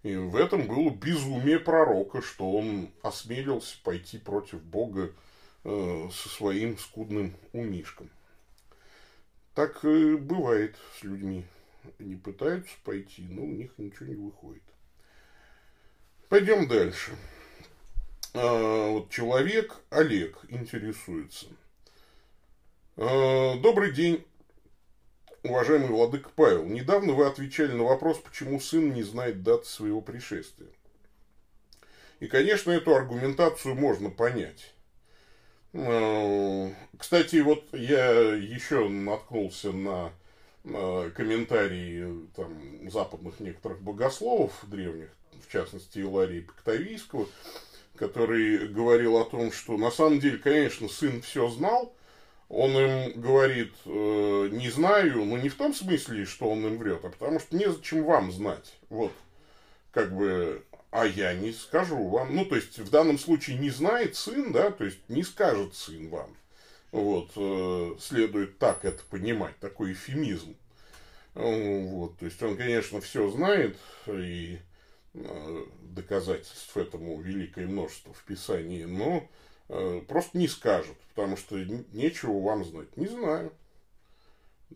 И 0.03 0.15
в 0.15 0.35
этом 0.35 0.67
было 0.67 0.89
безумие 0.89 1.59
пророка, 1.59 2.21
что 2.21 2.51
он 2.51 2.89
осмелился 3.01 3.77
пойти 3.83 4.17
против 4.17 4.61
Бога 4.63 5.11
э, 5.63 6.09
со 6.11 6.29
своим 6.29 6.77
скудным 6.77 7.35
умишком. 7.53 8.09
Так 9.53 9.83
э, 9.83 10.15
бывает 10.17 10.75
с 10.99 11.03
людьми. 11.03 11.45
Они 11.99 12.15
пытаются 12.15 12.73
пойти, 12.83 13.23
но 13.29 13.43
у 13.43 13.51
них 13.51 13.71
ничего 13.77 14.07
не 14.07 14.15
выходит. 14.15 14.63
Пойдем 16.29 16.67
дальше. 16.67 17.11
А, 18.37 18.89
вот 18.89 19.09
человек 19.11 19.77
Олег 19.89 20.37
интересуется. 20.49 21.45
А, 22.97 23.57
добрый 23.59 23.93
день, 23.93 24.25
уважаемый 25.43 25.87
владыка 25.87 26.29
Павел. 26.35 26.65
Недавно 26.65 27.13
вы 27.13 27.27
отвечали 27.27 27.71
на 27.71 27.85
вопрос, 27.85 28.17
почему 28.17 28.59
сын 28.59 28.93
не 28.93 29.03
знает 29.03 29.41
даты 29.41 29.65
своего 29.65 30.01
пришествия. 30.01 30.67
И, 32.19 32.27
конечно, 32.27 32.71
эту 32.71 32.93
аргументацию 32.93 33.73
можно 33.73 34.09
понять. 34.09 34.73
А, 35.71 36.73
кстати, 36.97 37.37
вот 37.37 37.63
я 37.71 38.11
еще 38.35 38.89
наткнулся 38.89 39.71
на 39.71 40.11
комментарии 40.63 42.27
там, 42.35 42.89
западных 42.89 43.39
некоторых 43.39 43.81
богословов 43.81 44.51
древних, 44.63 45.09
в 45.47 45.51
частности, 45.51 45.99
Иларии 45.99 46.41
Пектавийского, 46.41 47.27
который 47.97 48.67
говорил 48.67 49.17
о 49.17 49.25
том, 49.25 49.51
что 49.51 49.77
на 49.77 49.91
самом 49.91 50.19
деле, 50.19 50.37
конечно, 50.37 50.87
сын 50.87 51.21
все 51.21 51.49
знал, 51.49 51.95
он 52.49 52.71
им 52.71 53.19
говорит, 53.19 53.73
э, 53.85 54.49
не 54.51 54.69
знаю, 54.69 55.25
но 55.25 55.37
не 55.37 55.49
в 55.49 55.55
том 55.55 55.73
смысле, 55.73 56.25
что 56.25 56.49
он 56.49 56.65
им 56.65 56.77
врет, 56.77 57.03
а 57.03 57.09
потому 57.09 57.39
что 57.39 57.55
незачем 57.55 58.03
вам 58.03 58.31
знать. 58.31 58.73
Вот, 58.89 59.11
как 59.91 60.15
бы, 60.15 60.63
а 60.91 61.05
я 61.05 61.33
не 61.33 61.51
скажу 61.51 62.07
вам. 62.07 62.35
Ну, 62.35 62.45
то 62.45 62.55
есть, 62.55 62.77
в 62.77 62.89
данном 62.89 63.17
случае 63.17 63.57
не 63.57 63.71
знает 63.71 64.15
сын, 64.15 64.51
да, 64.51 64.71
то 64.71 64.85
есть, 64.85 64.99
не 65.09 65.23
скажет 65.23 65.75
сын 65.75 66.09
вам. 66.09 66.35
Вот, 66.91 67.31
э, 67.35 67.95
следует 67.99 68.59
так 68.59 68.85
это 68.85 69.03
понимать, 69.09 69.57
такой 69.59 69.93
эфемизм. 69.93 70.55
Вот, 71.33 72.17
то 72.19 72.25
есть, 72.25 72.41
он, 72.43 72.55
конечно, 72.55 73.01
все 73.01 73.29
знает, 73.29 73.77
и 74.07 74.59
Э, 74.59 74.64
доказательств 75.81 76.75
этому 76.75 77.19
великое 77.21 77.67
множество 77.67 78.13
в 78.13 78.23
Писании, 78.23 78.83
но 78.83 79.27
э, 79.69 80.01
просто 80.07 80.37
не 80.37 80.47
скажут, 80.47 80.97
потому 81.13 81.37
что 81.37 81.57
нечего 81.93 82.39
вам 82.41 82.65
знать. 82.65 82.95
Не 82.97 83.07
знаю. 83.07 83.53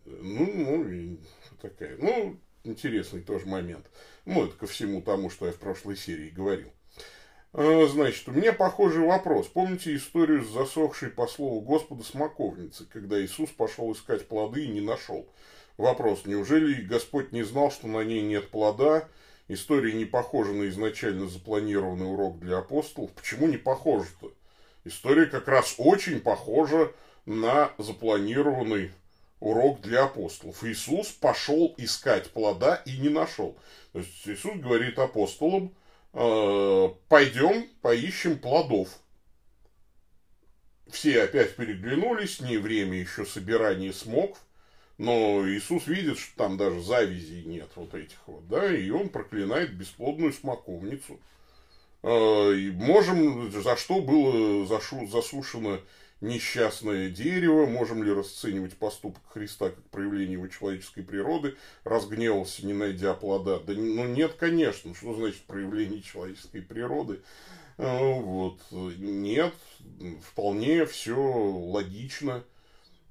Ну, 0.05 0.51
ну, 0.53 0.89
и 0.89 1.17
такая. 1.61 1.97
Ну, 1.97 2.37
интересный 2.63 3.21
тоже 3.21 3.45
момент. 3.47 3.89
Ну, 4.25 4.45
это 4.45 4.55
ко 4.55 4.67
всему 4.67 5.01
тому, 5.01 5.29
что 5.29 5.45
я 5.45 5.51
в 5.51 5.57
прошлой 5.57 5.97
серии 5.97 6.29
говорил. 6.29 6.71
Э, 7.53 7.87
значит, 7.87 8.27
у 8.27 8.31
меня 8.31 8.53
похожий 8.53 9.03
вопрос. 9.03 9.47
Помните 9.47 9.95
историю 9.95 10.43
с 10.43 10.49
засохшей 10.49 11.09
по 11.09 11.27
слову 11.27 11.61
Господа 11.61 12.03
смоковницей, 12.03 12.85
когда 12.91 13.21
Иисус 13.21 13.49
пошел 13.49 13.91
искать 13.91 14.27
плоды 14.27 14.65
и 14.65 14.69
не 14.69 14.81
нашел? 14.81 15.27
Вопрос, 15.77 16.25
неужели 16.25 16.81
Господь 16.81 17.31
не 17.31 17.43
знал, 17.43 17.71
что 17.71 17.87
на 17.87 18.03
ней 18.03 18.21
нет 18.21 18.49
плода, 18.49 19.07
История 19.49 19.93
не 19.93 20.05
похожа 20.05 20.53
на 20.53 20.69
изначально 20.69 21.27
запланированный 21.27 22.05
урок 22.05 22.39
для 22.39 22.59
апостолов. 22.59 23.11
Почему 23.13 23.47
не 23.47 23.57
похожа-то? 23.57 24.31
История 24.85 25.25
как 25.25 25.47
раз 25.47 25.73
очень 25.79 26.21
похожа 26.21 26.93
на 27.25 27.71
запланированный 27.79 28.91
урок 29.39 29.81
для 29.81 30.03
апостолов. 30.03 30.63
Иисус 30.63 31.07
пошел 31.07 31.73
искать 31.77 32.29
плода 32.31 32.75
и 32.85 32.97
не 32.97 33.09
нашел. 33.09 33.57
То 33.91 33.99
есть 33.99 34.27
Иисус 34.27 34.55
говорит 34.59 34.99
апостолам, 34.99 35.73
э, 36.13 36.89
пойдем 37.07 37.67
поищем 37.81 38.37
плодов. 38.37 38.89
Все 40.91 41.23
опять 41.23 41.55
переглянулись, 41.55 42.39
не 42.39 42.57
время 42.57 42.99
еще 42.99 43.25
собирания 43.25 43.93
смоков, 43.93 44.39
но 44.99 45.49
Иисус 45.49 45.87
видит, 45.87 46.19
что 46.19 46.35
там 46.35 46.57
даже 46.57 46.81
завязей 46.81 47.43
нет 47.45 47.69
вот 47.75 47.95
этих 47.95 48.19
вот, 48.27 48.47
да, 48.49 48.75
и 48.75 48.89
он 48.89 49.07
проклинает 49.07 49.73
бесплодную 49.73 50.33
смоковницу. 50.33 51.19
Э, 52.03 52.53
и 52.53 52.69
можем, 52.71 53.49
за 53.49 53.77
что 53.77 54.01
было 54.01 54.67
засушено 54.67 55.79
несчастное 56.19 57.09
дерево, 57.09 57.65
можем 57.65 58.03
ли 58.03 58.11
расценивать 58.11 58.75
поступок 58.75 59.23
Христа 59.29 59.69
как 59.69 59.83
проявление 59.85 60.33
его 60.33 60.49
человеческой 60.49 61.03
природы, 61.03 61.55
разгневался, 61.85 62.65
не 62.65 62.73
найдя 62.73 63.13
плода. 63.13 63.57
Да 63.59 63.71
ну 63.71 64.03
нет, 64.05 64.33
конечно, 64.33 64.93
что 64.93 65.13
значит 65.13 65.43
проявление 65.43 66.01
человеческой 66.01 66.61
природы? 66.61 67.21
Э, 67.77 68.19
вот, 68.19 68.59
нет, 68.71 69.53
вполне 70.21 70.85
все 70.85 71.15
логично. 71.15 72.43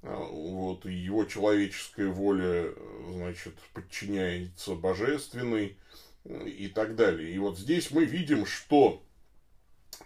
Э, 0.01 0.15
вот, 0.15 0.85
его 0.85 1.25
человеческая 1.25 2.07
воля, 2.07 2.73
значит, 3.11 3.55
подчиняется 3.73 4.75
божественной 4.75 5.77
и 6.23 6.67
так 6.67 6.95
далее. 6.95 7.31
И 7.31 7.39
вот 7.39 7.57
здесь 7.57 7.91
мы 7.91 8.05
видим, 8.05 8.45
что 8.45 9.03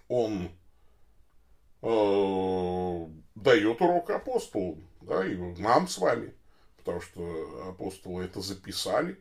он 0.08 0.50
э, 1.82 3.08
дает 3.36 3.82
урок 3.82 4.10
апостолу, 4.10 4.80
да, 5.02 5.26
и 5.26 5.36
нам 5.36 5.88
с 5.88 5.98
вами, 5.98 6.34
потому 6.78 7.02
что 7.02 7.68
апостолы 7.70 8.24
это 8.24 8.42
записали, 8.42 9.18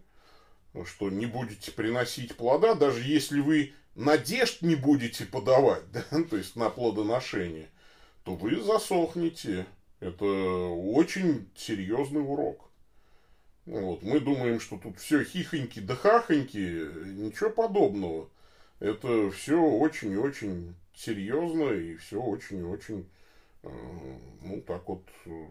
что 0.86 1.10
не 1.10 1.26
будете 1.26 1.70
приносить 1.70 2.36
плода, 2.36 2.74
даже 2.74 3.02
если 3.02 3.40
вы 3.40 3.74
надежд 3.94 4.62
не 4.62 4.74
будете 4.74 5.26
подавать, 5.26 5.82
да, 5.92 6.02
то 6.30 6.36
есть 6.36 6.56
на 6.56 6.70
плодоношение, 6.70 7.68
то 8.24 8.34
вы 8.34 8.60
засохнете. 8.60 9.66
Это 10.02 10.24
очень 10.24 11.48
серьезный 11.54 12.22
урок. 12.22 12.68
Вот. 13.66 14.02
Мы 14.02 14.18
думаем, 14.18 14.58
что 14.58 14.76
тут 14.76 14.98
все 14.98 15.22
хихоньки 15.22 15.78
да 15.78 15.94
хахоньки, 15.94 16.56
ничего 16.56 17.50
подобного. 17.50 18.28
Это 18.80 19.30
все 19.30 19.62
очень 19.62 20.10
и 20.10 20.16
очень 20.16 20.74
серьезно 20.92 21.70
и 21.70 21.94
все 21.94 22.20
очень 22.20 22.58
и 22.58 22.64
очень, 22.64 23.08
э, 23.62 24.18
ну, 24.42 24.60
так 24.62 24.88
вот, 24.88 25.04
э, 25.26 25.46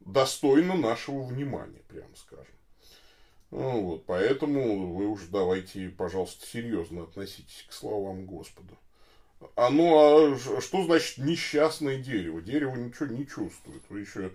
достойно 0.00 0.76
нашего 0.76 1.22
внимания, 1.22 1.80
прямо 1.88 2.14
скажем. 2.14 2.54
Ну, 3.50 3.84
вот, 3.84 4.04
поэтому 4.04 4.94
вы 4.94 5.06
уже 5.06 5.28
давайте, 5.28 5.88
пожалуйста, 5.88 6.46
серьезно 6.46 7.04
относитесь 7.04 7.64
к 7.66 7.72
словам 7.72 8.26
Господа. 8.26 8.76
А 9.56 9.70
ну, 9.70 10.34
а 10.34 10.60
что 10.60 10.84
значит 10.84 11.18
несчастное 11.18 11.98
дерево? 11.98 12.40
Дерево 12.40 12.76
ничего 12.76 13.06
не 13.06 13.26
чувствует. 13.26 13.82
Вы 13.88 14.00
еще, 14.00 14.32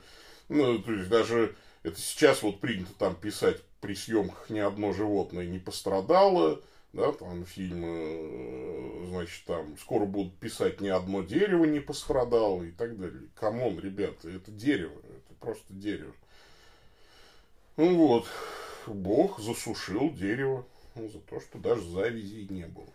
ну, 0.50 0.80
то 0.80 0.92
есть 0.92 1.10
даже 1.10 1.56
это 1.84 2.00
сейчас 2.00 2.44
вот 2.44 2.60
принято 2.60 2.94
там 2.98 3.16
писать 3.16 3.62
при 3.82 3.96
съемках 3.96 4.50
ни 4.50 4.60
одно 4.60 4.94
животное 4.94 5.46
не 5.46 5.60
пострадало, 5.60 6.62
да, 6.94 7.12
там 7.12 7.46
фильмы, 7.46 7.88
э, 7.88 9.06
значит, 9.10 9.46
там 9.46 9.78
скоро 9.78 10.06
будут 10.06 10.36
писать 10.38 10.82
ни 10.82 10.90
одно 10.90 11.22
дерево 11.22 11.66
не 11.66 11.80
пострадало 11.80 12.64
и 12.64 12.72
так 12.72 12.98
далее. 12.98 13.30
Come 13.36 13.61
on, 13.61 13.80
ребята, 13.80 14.30
это 14.30 14.52
дерево, 14.52 15.00
это 15.04 15.34
просто 15.40 15.74
дерево. 15.74 16.14
Ну 17.76 17.96
вот, 17.96 18.28
Бог 18.88 19.40
засушил 19.40 20.12
дерево 20.12 20.66
ну, 20.96 21.08
за 21.10 21.20
то, 21.20 21.40
что 21.40 21.60
даже 21.60 21.88
завязей 21.88 22.48
не 22.50 22.66
было. 22.66 22.88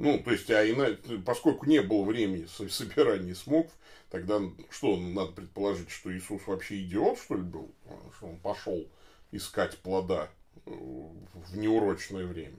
Ну, 0.00 0.18
то 0.18 0.32
есть, 0.32 0.50
а 0.50 0.64
иначе, 0.64 0.96
поскольку 1.26 1.66
не 1.66 1.82
было 1.82 2.04
времени 2.04 2.46
собирания 2.46 3.34
смоков, 3.34 3.70
тогда 4.08 4.40
что, 4.70 4.96
надо 4.96 5.32
предположить, 5.32 5.90
что 5.90 6.10
Иисус 6.10 6.40
вообще 6.46 6.80
идиот, 6.80 7.18
что 7.18 7.34
ли, 7.34 7.42
был? 7.42 7.70
Что 8.16 8.28
он 8.28 8.38
пошел 8.38 8.88
искать 9.30 9.76
плода 9.76 10.30
э, 10.64 10.70
в 10.70 11.54
неурочное 11.54 12.24
время? 12.24 12.56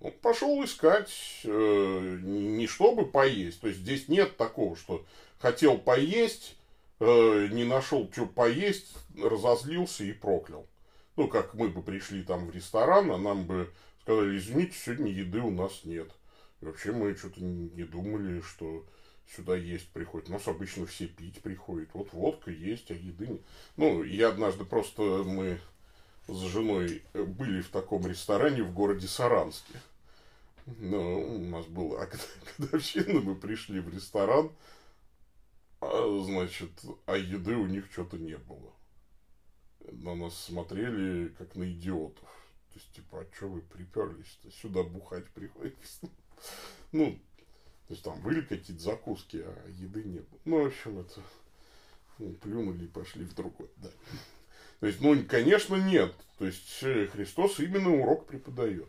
Он 0.00 0.12
пошел 0.12 0.64
искать 0.64 1.10
э, 1.42 2.18
не 2.22 2.68
чтобы 2.68 3.04
поесть. 3.04 3.60
То 3.60 3.66
есть, 3.66 3.80
здесь 3.80 4.06
нет 4.06 4.36
такого, 4.36 4.76
что 4.76 5.04
хотел 5.40 5.76
поесть, 5.76 6.56
э, 7.00 7.48
не 7.50 7.64
нашел, 7.64 8.08
что 8.12 8.26
поесть, 8.26 8.94
разозлился 9.20 10.04
и 10.04 10.12
проклял. 10.12 10.68
Ну, 11.16 11.26
как 11.26 11.54
мы 11.54 11.68
бы 11.68 11.82
пришли 11.82 12.22
там 12.22 12.46
в 12.46 12.54
ресторан, 12.54 13.10
а 13.10 13.18
нам 13.18 13.44
бы 13.44 13.72
сказали, 14.10 14.38
извините, 14.38 14.76
сегодня 14.76 15.12
еды 15.12 15.40
у 15.40 15.50
нас 15.50 15.84
нет. 15.84 16.10
И 16.60 16.64
вообще 16.64 16.92
мы 16.92 17.14
что-то 17.14 17.40
не 17.42 17.84
думали, 17.84 18.40
что 18.40 18.84
сюда 19.36 19.56
есть 19.56 19.88
приходит. 19.90 20.28
У 20.28 20.32
нас 20.32 20.46
обычно 20.48 20.86
все 20.86 21.06
пить 21.06 21.40
приходят. 21.42 21.90
Вот 21.94 22.12
водка 22.12 22.50
есть, 22.50 22.90
а 22.90 22.94
еды 22.94 23.28
нет. 23.28 23.40
Ну, 23.76 24.02
я 24.02 24.30
однажды 24.30 24.64
просто, 24.64 25.02
мы 25.02 25.60
с 26.26 26.38
женой 26.40 27.02
были 27.14 27.62
в 27.62 27.68
таком 27.68 28.04
ресторане 28.06 28.64
в 28.64 28.74
городе 28.74 29.06
Саранске. 29.06 29.74
Ну, 30.66 31.36
у 31.36 31.38
нас 31.38 31.66
была 31.66 32.08
годовщина, 32.58 33.20
мы 33.22 33.34
пришли 33.36 33.80
в 33.80 33.92
ресторан, 33.94 34.50
а, 35.80 36.22
значит, 36.24 36.70
а 37.06 37.16
еды 37.16 37.54
у 37.54 37.66
них 37.66 37.86
что-то 37.92 38.18
не 38.18 38.36
было. 38.36 38.72
На 39.92 40.14
нас 40.14 40.36
смотрели, 40.36 41.28
как 41.38 41.54
на 41.54 41.70
идиотов. 41.70 42.39
То 42.72 42.78
есть, 42.78 42.92
типа, 42.92 43.20
а 43.20 43.34
что 43.34 43.48
вы 43.48 43.62
приперлись-то? 43.62 44.50
Сюда 44.50 44.82
бухать 44.82 45.28
приходите. 45.30 45.76
Ну, 46.92 47.12
то 47.86 47.94
есть, 47.94 48.02
там 48.02 48.20
были 48.22 48.40
какие-то 48.40 48.82
закуски, 48.82 49.44
а 49.44 49.68
еды 49.68 50.02
не 50.02 50.18
было. 50.20 50.40
Ну, 50.44 50.62
в 50.64 50.66
общем, 50.66 50.98
это... 50.98 51.20
Ну, 52.18 52.32
плюнули 52.34 52.84
и 52.84 52.88
пошли 52.88 53.24
в 53.24 53.34
другой, 53.34 53.68
да. 53.76 53.90
То 54.80 54.86
есть, 54.86 55.00
ну, 55.00 55.22
конечно, 55.28 55.76
нет. 55.76 56.14
То 56.38 56.46
есть, 56.46 56.82
э, 56.82 57.06
Христос 57.06 57.60
именно 57.60 57.94
урок 57.94 58.26
преподает. 58.26 58.88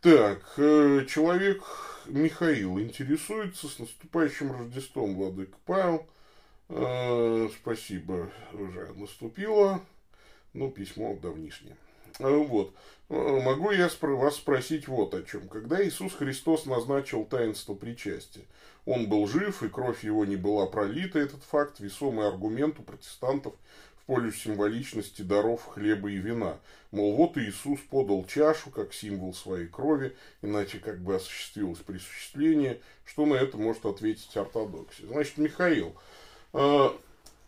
Так, 0.00 0.54
э, 0.58 1.06
человек 1.08 1.62
Михаил 2.06 2.78
интересуется 2.78 3.68
с 3.68 3.78
наступающим 3.78 4.52
Рождеством, 4.52 5.16
Владыка 5.16 5.56
Павел. 5.64 6.06
Э, 6.68 7.48
спасибо, 7.60 8.30
уже 8.52 8.92
наступило. 8.94 9.80
Ну, 10.58 10.72
письмо 10.72 11.16
давнишнее. 11.22 11.76
А, 12.18 12.36
вот. 12.36 12.74
А, 13.10 13.40
могу 13.40 13.70
я 13.70 13.88
вас 14.02 14.34
спросить 14.34 14.88
вот 14.88 15.14
о 15.14 15.22
чем. 15.22 15.48
Когда 15.48 15.80
Иисус 15.86 16.14
Христос 16.14 16.66
назначил 16.66 17.24
таинство 17.24 17.74
причастия, 17.74 18.42
он 18.84 19.08
был 19.08 19.28
жив, 19.28 19.62
и 19.62 19.68
кровь 19.68 20.02
его 20.02 20.24
не 20.24 20.34
была 20.34 20.66
пролита, 20.66 21.20
этот 21.20 21.44
факт 21.44 21.78
весомый 21.78 22.26
аргумент 22.26 22.80
у 22.80 22.82
протестантов 22.82 23.54
в 24.02 24.06
пользу 24.06 24.32
символичности 24.36 25.22
даров 25.22 25.64
хлеба 25.64 26.10
и 26.10 26.16
вина. 26.16 26.58
Мол, 26.90 27.14
вот 27.14 27.38
Иисус 27.38 27.78
подал 27.88 28.24
чашу 28.24 28.70
как 28.70 28.92
символ 28.92 29.34
своей 29.34 29.68
крови, 29.68 30.16
иначе 30.42 30.80
как 30.80 30.98
бы 30.98 31.14
осуществилось 31.14 31.78
присуществление. 31.78 32.80
Что 33.04 33.26
на 33.26 33.34
это 33.34 33.58
может 33.58 33.86
ответить 33.86 34.36
ортодоксия? 34.36 35.06
Значит, 35.06 35.38
Михаил, 35.38 35.94
а, 36.52 36.98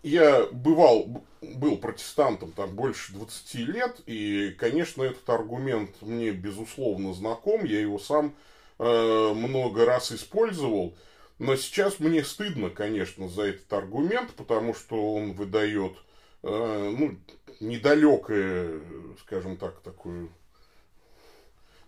я 0.03 0.47
бывал, 0.47 1.25
был 1.43 1.77
протестантом 1.77 2.53
там 2.53 2.75
больше 2.75 3.13
20 3.13 3.55
лет, 3.67 4.01
и, 4.07 4.55
конечно, 4.59 5.03
этот 5.03 5.29
аргумент 5.29 5.91
мне, 6.01 6.31
безусловно, 6.31 7.13
знаком, 7.13 7.65
я 7.65 7.81
его 7.81 7.99
сам 7.99 8.35
э, 8.79 9.33
много 9.35 9.85
раз 9.85 10.13
использовал, 10.13 10.95
но 11.39 11.57
сейчас 11.57 12.01
мне 12.01 12.25
стыдно, 12.25 12.71
конечно, 12.71 13.29
за 13.29 13.43
этот 13.45 13.73
аргумент, 13.73 14.33
потому 14.35 14.75
что 14.75 15.15
он 15.15 15.33
выдает, 15.33 15.97
э, 16.43 16.95
ну, 16.99 17.19
недалекое, 17.61 18.81
скажем 19.21 19.57
так, 19.57 19.81
такую, 19.81 20.31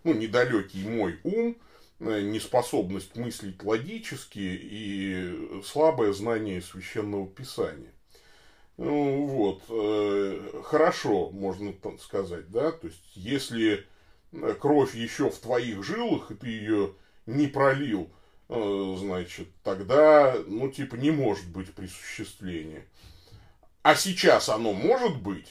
ну, 0.03 0.13
недалекий 0.13 0.87
мой 0.87 1.19
ум, 1.23 1.57
э, 1.99 2.21
неспособность 2.21 3.15
мыслить 3.15 3.63
логически 3.63 4.39
и 4.39 5.61
слабое 5.63 6.13
знание 6.13 6.61
священного 6.61 7.27
писания. 7.27 7.92
Ну, 8.77 9.27
вот, 9.27 9.63
э, 9.69 10.61
хорошо, 10.63 11.29
можно 11.29 11.73
сказать, 11.99 12.49
да, 12.49 12.71
то 12.71 12.87
есть, 12.87 13.03
если 13.13 13.85
кровь 14.59 14.95
еще 14.95 15.29
в 15.29 15.37
твоих 15.37 15.83
жилах, 15.83 16.31
и 16.31 16.35
ты 16.35 16.47
ее 16.47 16.93
не 17.27 17.47
пролил, 17.47 18.09
э, 18.49 18.95
значит, 18.97 19.47
тогда, 19.63 20.35
ну, 20.47 20.71
типа, 20.71 20.95
не 20.95 21.11
может 21.11 21.47
быть 21.49 21.73
присуществления. 21.73 22.87
А 23.83 23.95
сейчас 23.95 24.49
оно 24.49 24.73
может 24.73 25.21
быть, 25.21 25.49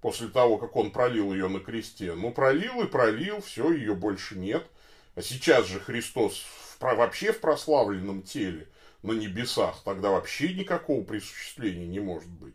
после 0.00 0.28
того, 0.28 0.58
как 0.58 0.74
он 0.76 0.90
пролил 0.90 1.32
ее 1.32 1.48
на 1.48 1.60
кресте? 1.60 2.14
Ну, 2.14 2.32
пролил 2.32 2.80
и 2.82 2.86
пролил, 2.86 3.42
все, 3.42 3.72
ее 3.72 3.94
больше 3.94 4.36
нет. 4.36 4.66
А 5.14 5.22
сейчас 5.22 5.66
же 5.66 5.78
Христос 5.78 6.44
в, 6.78 6.80
вообще 6.80 7.32
в 7.32 7.40
прославленном 7.40 8.22
теле 8.22 8.66
на 9.06 9.12
небесах, 9.12 9.80
тогда 9.84 10.10
вообще 10.10 10.52
никакого 10.52 11.02
присуществления 11.02 11.86
не 11.86 12.00
может 12.00 12.30
быть. 12.30 12.54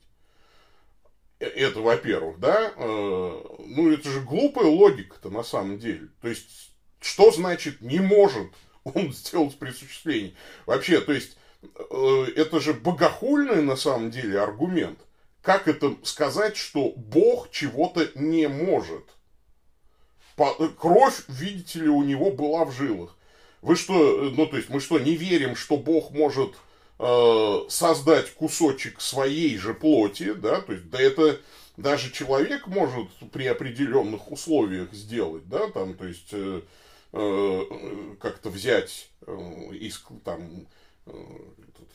Э, 1.41 1.45
это, 1.47 1.81
во-первых, 1.81 2.39
да? 2.39 2.71
Э, 2.75 3.43
ну, 3.65 3.91
это 3.91 4.09
же 4.09 4.21
глупая 4.21 4.67
логика-то 4.67 5.29
на 5.29 5.43
самом 5.43 5.79
деле. 5.79 6.09
То 6.21 6.27
есть, 6.27 6.71
что 7.01 7.31
значит 7.31 7.81
не 7.81 7.99
может 7.99 8.51
он 8.83 9.11
сделать 9.11 9.57
присуществление? 9.57 10.33
Вообще, 10.65 11.01
то 11.01 11.11
есть, 11.11 11.37
э, 11.63 12.25
это 12.35 12.59
же 12.59 12.73
богохульный 12.73 13.63
на 13.63 13.75
самом 13.75 14.11
деле 14.11 14.39
аргумент. 14.39 14.99
Как 15.41 15.67
это 15.67 15.95
сказать, 16.03 16.55
что 16.55 16.93
Бог 16.95 17.49
чего-то 17.49 18.11
не 18.13 18.47
может? 18.47 19.03
Кровь, 20.77 21.23
видите 21.27 21.79
ли, 21.79 21.89
у 21.89 22.03
него 22.03 22.31
была 22.31 22.65
в 22.65 22.71
жилах. 22.71 23.17
Вы 23.61 23.75
что, 23.75 24.31
ну 24.35 24.47
то 24.47 24.57
есть 24.57 24.69
мы 24.69 24.79
что, 24.79 24.99
не 24.99 25.15
верим, 25.15 25.55
что 25.55 25.77
Бог 25.77 26.11
может 26.11 26.55
э, 26.99 27.59
создать 27.69 28.31
кусочек 28.31 29.01
своей 29.01 29.57
же 29.57 29.73
плоти, 29.73 30.33
да, 30.33 30.61
то 30.61 30.73
есть 30.73 30.89
да 30.89 30.99
это 30.99 31.39
даже 31.77 32.11
человек 32.11 32.67
может 32.67 33.07
при 33.31 33.45
определенных 33.45 34.31
условиях 34.31 34.93
сделать, 34.93 35.47
да, 35.47 35.67
там, 35.69 35.93
то 35.93 36.05
есть 36.05 36.29
э, 36.31 36.61
э, 37.13 37.61
как-то 38.19 38.49
взять 38.49 39.09
э, 39.25 39.31
из 39.73 40.03
там 40.25 40.67
э, 41.05 41.11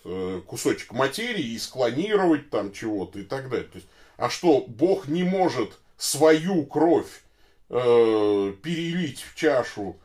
э, 0.05 0.43
кусочек 0.47 0.93
материи 0.93 1.55
и 1.55 1.59
склонировать 1.59 2.51
там 2.51 2.73
чего-то 2.73 3.19
и 3.19 3.25
так 3.25 3.49
далее. 3.51 3.69
То 3.69 3.77
есть, 3.77 3.89
а 4.17 4.31
что 4.31 4.65
Бог 4.67 5.09
не 5.09 5.25
может 5.25 5.79
свою 5.97 6.65
кровь 6.65 7.23
э, 7.71 8.55
перелить 8.63 9.23
в 9.23 9.35
чашу 9.35 9.97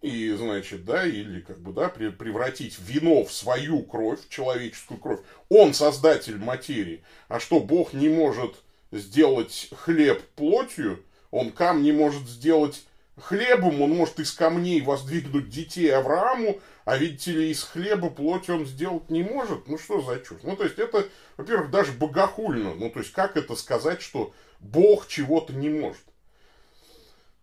и, 0.00 0.30
значит, 0.32 0.84
да, 0.84 1.06
или 1.06 1.40
как 1.40 1.60
бы, 1.60 1.72
да, 1.72 1.88
превратить 1.88 2.78
вино 2.78 3.24
в 3.24 3.32
свою 3.32 3.82
кровь, 3.82 4.20
в 4.20 4.30
человеческую 4.30 4.98
кровь. 4.98 5.20
Он 5.48 5.74
создатель 5.74 6.38
материи. 6.38 7.02
А 7.28 7.40
что, 7.40 7.60
Бог 7.60 7.92
не 7.92 8.08
может 8.08 8.54
сделать 8.92 9.68
хлеб 9.76 10.22
плотью, 10.36 11.02
он 11.30 11.52
камни 11.52 11.90
может 11.90 12.28
сделать 12.28 12.84
хлебом, 13.16 13.82
он 13.82 13.90
может 13.90 14.20
из 14.20 14.32
камней 14.32 14.80
воздвигнуть 14.80 15.48
детей 15.48 15.90
Аврааму, 15.94 16.60
а 16.84 16.96
видите 16.96 17.32
ли, 17.32 17.50
из 17.50 17.62
хлеба 17.62 18.10
плоть 18.10 18.48
он 18.50 18.66
сделать 18.66 19.10
не 19.10 19.22
может. 19.22 19.68
Ну, 19.68 19.78
что 19.78 20.00
за 20.00 20.20
чушь? 20.20 20.42
Ну, 20.42 20.56
то 20.56 20.64
есть, 20.64 20.78
это, 20.78 21.08
во-первых, 21.36 21.70
даже 21.70 21.92
богохульно. 21.92 22.74
Ну, 22.74 22.90
то 22.90 23.00
есть, 23.00 23.12
как 23.12 23.36
это 23.36 23.56
сказать, 23.56 24.02
что 24.02 24.32
Бог 24.60 25.08
чего-то 25.08 25.52
не 25.52 25.68
может? 25.68 26.02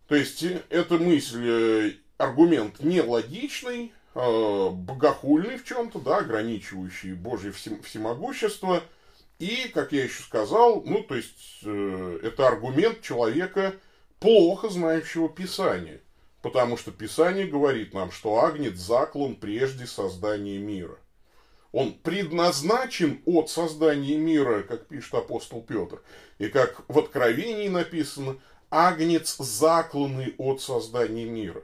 То 0.08 0.14
есть, 0.14 0.44
эта 0.68 0.98
мысль 0.98 1.44
э, 1.44 1.92
аргумент 2.22 2.80
нелогичный, 2.80 3.92
э, 4.14 4.68
богохульный 4.70 5.58
в 5.58 5.64
чем-то, 5.64 5.98
да, 5.98 6.18
ограничивающий 6.18 7.14
Божье 7.14 7.52
всемогущество. 7.52 8.82
И, 9.40 9.68
как 9.74 9.90
я 9.92 10.04
еще 10.04 10.22
сказал, 10.22 10.82
ну, 10.86 11.02
то 11.02 11.16
есть, 11.16 11.60
э, 11.64 12.20
это 12.22 12.46
аргумент 12.46 13.00
человека, 13.02 13.74
плохо 14.20 14.68
знающего 14.68 15.28
Писание. 15.28 16.00
Потому 16.42 16.76
что 16.76 16.92
Писание 16.92 17.46
говорит 17.46 17.92
нам, 17.92 18.12
что 18.12 18.44
Агнец 18.44 18.76
заклан 18.76 19.34
прежде 19.34 19.86
создания 19.86 20.58
мира. 20.58 20.98
Он 21.72 21.92
предназначен 21.92 23.20
от 23.26 23.50
создания 23.50 24.16
мира, 24.16 24.62
как 24.62 24.86
пишет 24.86 25.14
апостол 25.14 25.62
Петр. 25.62 26.02
И 26.38 26.48
как 26.48 26.84
в 26.86 26.98
Откровении 26.98 27.68
написано, 27.68 28.36
Агнец 28.70 29.36
закланный 29.38 30.34
от 30.38 30.60
создания 30.60 31.24
мира. 31.24 31.62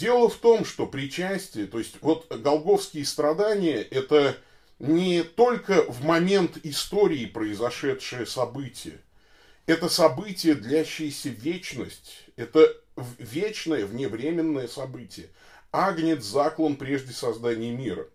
Дело 0.00 0.30
в 0.30 0.36
том, 0.36 0.64
что 0.64 0.86
причастие, 0.86 1.66
то 1.66 1.78
есть 1.78 1.96
вот 2.00 2.26
голговские 2.34 3.04
страдания, 3.04 3.82
это 3.82 4.34
не 4.78 5.22
только 5.22 5.82
в 5.92 6.02
момент 6.02 6.56
истории 6.62 7.26
произошедшее 7.26 8.24
событие. 8.24 8.98
Это 9.66 9.90
событие, 9.90 10.54
длящееся 10.54 11.28
вечность. 11.28 12.24
Это 12.36 12.74
вечное, 13.18 13.84
вневременное 13.84 14.68
событие. 14.68 15.28
Агнец 15.70 16.24
заклан 16.24 16.76
прежде 16.76 17.12
создания 17.12 17.70
мира. 17.70 18.06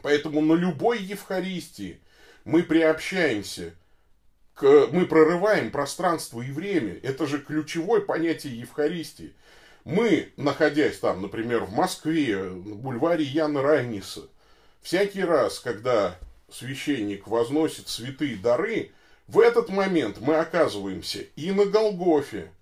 Поэтому 0.00 0.40
на 0.40 0.54
любой 0.54 1.02
Евхаристии 1.02 2.00
мы 2.46 2.62
приобщаемся 2.62 3.74
к, 4.54 4.88
мы 4.90 5.04
прорываем 5.04 5.72
пространство 5.72 6.40
и 6.40 6.50
время. 6.50 6.98
Это 7.02 7.26
же 7.26 7.38
ключевое 7.38 8.00
понятие 8.00 8.58
Евхаристии. 8.58 9.34
Мы, 9.84 10.32
находясь 10.36 10.98
там, 10.98 11.22
например, 11.22 11.64
в 11.64 11.72
Москве, 11.72 12.42
на 12.42 12.74
бульваре 12.74 13.24
Яна 13.24 13.62
Райниса, 13.62 14.28
всякий 14.80 15.24
раз, 15.24 15.58
когда 15.58 16.18
священник 16.50 17.26
возносит 17.26 17.88
святые 17.88 18.36
дары, 18.36 18.92
в 19.26 19.40
этот 19.40 19.70
момент 19.70 20.18
мы 20.20 20.36
оказываемся 20.36 21.20
и 21.36 21.50
на 21.50 21.64
Голгофе, 21.64 22.52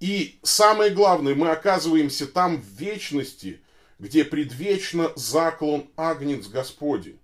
и 0.00 0.38
самое 0.42 0.90
главное, 0.90 1.34
мы 1.34 1.50
оказываемся 1.50 2.26
там 2.26 2.60
в 2.60 2.64
вечности, 2.64 3.60
где 3.98 4.24
предвечно 4.24 5.12
заклан 5.14 5.88
Агнец 5.96 6.46
Господень. 6.46 7.20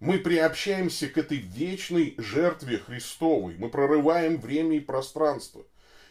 Мы 0.00 0.18
приобщаемся 0.18 1.06
к 1.06 1.16
этой 1.16 1.38
вечной 1.38 2.16
жертве 2.18 2.78
Христовой. 2.78 3.54
Мы 3.56 3.68
прорываем 3.68 4.40
время 4.40 4.78
и 4.78 4.80
пространство. 4.80 5.64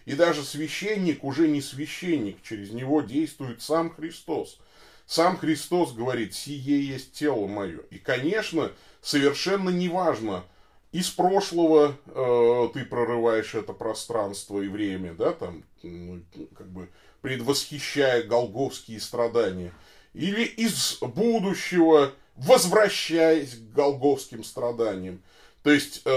И 0.05 0.13
даже 0.15 0.43
священник 0.43 1.23
уже 1.23 1.47
не 1.47 1.61
священник, 1.61 2.41
через 2.43 2.71
него 2.71 3.01
действует 3.01 3.61
сам 3.61 3.93
Христос. 3.93 4.59
Сам 5.05 5.37
Христос 5.37 5.93
говорит, 5.93 6.33
сие 6.33 6.87
есть 6.87 7.13
тело 7.13 7.47
мое. 7.47 7.79
И, 7.89 7.97
конечно, 7.97 8.71
совершенно 9.01 9.69
неважно, 9.69 10.43
из 10.91 11.09
прошлого 11.09 11.97
э, 12.05 12.69
ты 12.73 12.85
прорываешь 12.85 13.55
это 13.55 13.73
пространство 13.73 14.59
и 14.61 14.67
время, 14.67 15.13
да, 15.13 15.31
там, 15.33 15.63
ну, 15.83 16.21
как 16.55 16.69
бы 16.69 16.89
предвосхищая 17.21 18.23
голговские 18.23 18.99
страдания, 18.99 19.73
или 20.13 20.43
из 20.43 20.97
будущего, 20.99 22.13
возвращаясь 22.35 23.55
к 23.55 23.73
голговским 23.73 24.43
страданиям. 24.43 25.21
То 25.63 25.71
есть 25.71 26.01
э, 26.03 26.09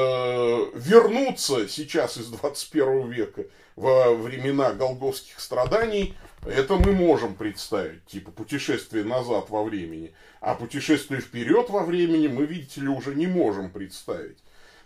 вернуться 0.75 1.69
сейчас 1.69 2.17
из 2.17 2.29
21 2.29 3.11
века 3.11 3.45
во 3.77 4.15
времена 4.15 4.73
голговских 4.73 5.41
страданий, 5.41 6.15
это 6.47 6.77
мы 6.77 6.93
можем 6.93 7.35
представить, 7.35 8.05
типа 8.07 8.31
путешествие 8.31 9.05
назад 9.05 9.49
во 9.49 9.65
времени. 9.65 10.13
А 10.41 10.55
путешествие 10.55 11.21
вперед 11.21 11.71
во 11.71 11.83
времени 11.85 12.29
мы, 12.29 12.45
видите 12.45 12.83
ли, 12.83 12.89
уже 12.89 13.15
не 13.15 13.27
можем 13.27 13.71
представить. 13.71 14.39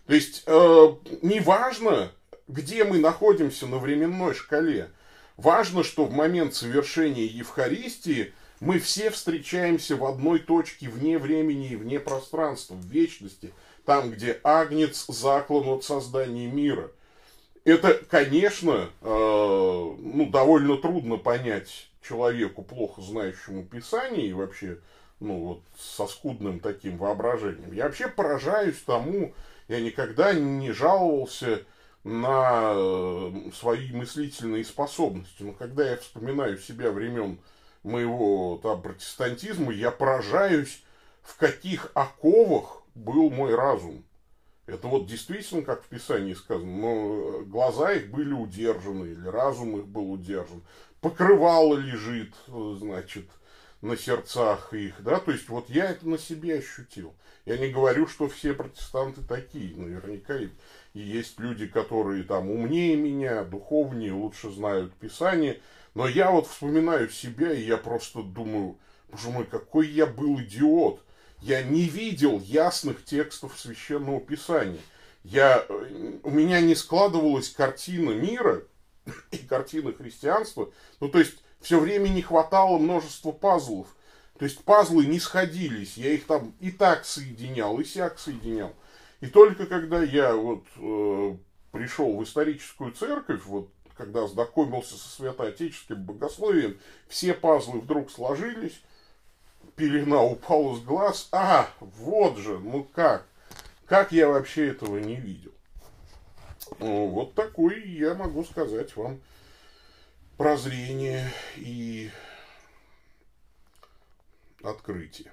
То 0.07 0.15
есть, 0.15 0.45
э, 0.47 0.95
неважно, 1.23 2.13
где 2.47 2.85
мы 2.85 2.99
находимся 2.99 3.67
на 3.67 3.79
временной 3.79 4.35
шкале, 4.35 4.91
важно, 5.37 5.83
что 5.85 6.05
в 6.05 6.13
момент 6.13 6.55
совершения 6.55 7.27
Евхаристии 7.27 8.33
мы 8.61 8.79
все 8.79 9.11
встречаемся 9.11 9.97
в 9.97 10.05
одной 10.05 10.39
точке 10.39 10.89
вне 10.89 11.19
времени 11.19 11.71
и 11.71 11.77
вне 11.77 12.01
пространства, 12.01 12.75
в 12.75 12.87
вечности, 12.87 13.53
там, 13.85 14.11
где 14.11 14.41
Агнец 14.45 15.07
заклан 15.09 15.69
от 15.69 15.85
создания 15.85 16.47
мира– 16.47 16.91
это, 17.69 17.95
конечно, 18.09 18.91
э, 19.01 19.07
ну, 19.09 20.29
довольно 20.31 20.77
трудно 20.77 21.17
понять 21.17 21.89
человеку, 22.07 22.63
плохо 22.63 23.03
знающему 23.03 23.65
Писание 23.65 24.27
и 24.27 24.33
вообще, 24.33 24.79
ну, 25.21 25.45
вот, 25.45 25.63
со 25.79 26.07
скудным 26.07 26.61
таким 26.61 26.97
воображением. 26.97 27.73
Я 27.73 27.85
вообще 27.85 28.09
поражаюсь 28.09 28.79
тому, 28.87 29.35
я 29.69 29.81
никогда 29.81 30.33
не 30.33 30.73
жаловался 30.73 31.63
на 32.05 32.73
э, 32.75 33.33
свои 33.55 33.93
мыслительные 33.93 34.65
способности. 34.65 35.43
Но 35.43 35.53
когда 35.53 35.91
я 35.91 35.97
вспоминаю 35.97 36.59
себя 36.59 36.91
времен 36.91 37.39
моего 37.83 38.59
там, 38.63 38.81
протестантизма, 38.81 39.73
я 39.73 39.91
поражаюсь, 39.91 40.83
в 41.23 41.37
каких 41.37 41.91
оковах 41.95 42.83
был 42.95 43.31
мой 43.31 43.55
разум. 43.55 44.05
Это 44.69 44.87
вот 44.87 45.07
действительно, 45.07 45.63
как 45.63 45.83
в 45.83 45.87
Писании 45.87 46.35
сказано, 46.35 46.71
но 46.71 47.41
глаза 47.47 47.93
их 47.95 48.11
были 48.11 48.35
удержаны, 48.35 49.07
или 49.07 49.27
разум 49.27 49.79
их 49.79 49.87
был 49.87 50.13
удержан. 50.13 50.63
Покрывало 51.01 51.79
лежит, 51.79 52.35
значит, 52.47 53.31
на 53.81 53.97
сердцах 53.97 54.75
их, 54.75 55.03
да, 55.03 55.21
то 55.21 55.31
есть 55.33 55.49
вот 55.49 55.71
я 55.71 55.87
это 55.87 56.07
на 56.07 56.19
себе 56.19 56.59
ощутил. 56.59 57.15
Я 57.47 57.57
не 57.57 57.69
говорю, 57.69 58.07
что 58.07 58.29
все 58.29 58.53
протестанты 58.53 59.23
такие, 59.23 59.75
наверняка 59.75 60.37
и, 60.37 60.49
и 60.93 61.01
есть 61.01 61.41
люди, 61.41 61.67
которые 61.67 62.25
там 62.25 62.51
умнее 62.51 62.95
меня, 62.95 63.45
духовнее, 63.45 64.13
лучше 64.13 64.51
знают 64.51 64.93
Писание, 64.95 65.63
но 65.95 66.07
я 66.07 66.31
вот 66.31 66.47
вспоминаю 66.47 67.09
себя, 67.09 67.55
и 67.55 67.63
я 67.63 67.79
просто 67.79 68.23
думаю, 68.23 68.77
боже 69.11 69.31
мой, 69.31 69.47
какой 69.47 69.89
я 69.89 70.05
был 70.05 70.39
идиот, 70.41 71.03
я 71.41 71.63
не 71.63 71.83
видел 71.83 72.41
ясных 72.41 73.05
текстов 73.05 73.59
священного 73.59 74.21
писания. 74.21 74.81
Я, 75.25 75.65
у 76.23 76.31
меня 76.31 76.61
не 76.61 76.75
складывалась 76.75 77.51
картина 77.51 78.11
мира 78.11 78.63
и 79.31 79.39
картина 79.39 79.93
христианства. 79.93 80.73
Ну, 81.01 81.09
то 81.09 81.19
есть, 81.19 81.39
все 81.61 81.79
время 81.79 82.09
не 82.09 82.23
хватало 82.23 82.79
множества 82.79 83.33
пазлов. 83.33 83.89
То 84.39 84.45
есть, 84.45 84.63
пазлы 84.65 85.07
не 85.07 85.21
сходились. 85.21 85.97
Я 85.97 86.13
их 86.13 86.27
там 86.27 86.55
и 86.61 86.71
так 86.71 87.05
соединял, 87.05 87.79
и 87.79 87.85
сяк 87.85 88.19
соединял. 88.19 88.75
И 89.21 89.27
только 89.27 89.67
когда 89.67 90.03
я 90.03 90.35
вот 90.35 90.65
э, 90.77 91.37
пришел 91.73 92.17
в 92.17 92.23
историческую 92.23 92.93
церковь, 92.93 93.45
вот 93.45 93.71
когда 93.97 94.27
знакомился 94.29 94.97
со 94.97 95.09
святоотеческим 95.09 96.05
богословием, 96.05 96.79
все 97.09 97.35
пазлы 97.35 97.81
вдруг 97.81 98.13
сложились, 98.13 98.81
пелена 99.79 100.23
упала 100.23 100.77
с 100.77 100.81
глаз. 100.81 101.29
А, 101.33 101.71
вот 101.81 102.37
же, 102.37 102.59
ну 102.59 102.85
как? 102.85 103.27
Как 103.87 104.13
я 104.13 104.29
вообще 104.29 104.69
этого 104.69 104.99
не 104.99 105.17
видел? 105.17 105.53
Ну, 106.81 107.07
вот 107.07 107.35
такой 107.35 107.89
я 107.89 108.15
могу 108.15 108.45
сказать 108.45 108.95
вам 108.97 109.21
прозрение 110.37 111.33
и 111.57 112.11
открытие. 114.63 115.33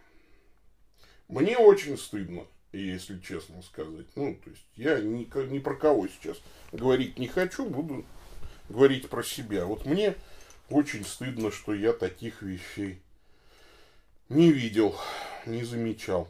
Мне 1.27 1.57
очень 1.57 1.97
стыдно, 1.97 2.45
если 2.71 3.19
честно 3.19 3.61
сказать. 3.63 4.05
Ну, 4.15 4.35
то 4.35 4.49
есть 4.51 4.65
я 4.75 4.99
ни, 4.99 5.27
ни 5.49 5.59
про 5.59 5.75
кого 5.75 6.07
сейчас 6.07 6.37
говорить 6.71 7.17
не 7.17 7.27
хочу, 7.27 7.65
буду 7.67 8.05
говорить 8.69 9.09
про 9.09 9.23
себя. 9.23 9.65
Вот 9.65 9.85
мне 9.85 10.15
очень 10.69 11.03
стыдно, 11.03 11.51
что 11.51 11.73
я 11.73 11.91
таких 11.91 12.41
вещей 12.41 13.01
не 14.29 14.51
видел, 14.51 14.95
не 15.45 15.63
замечал. 15.63 16.27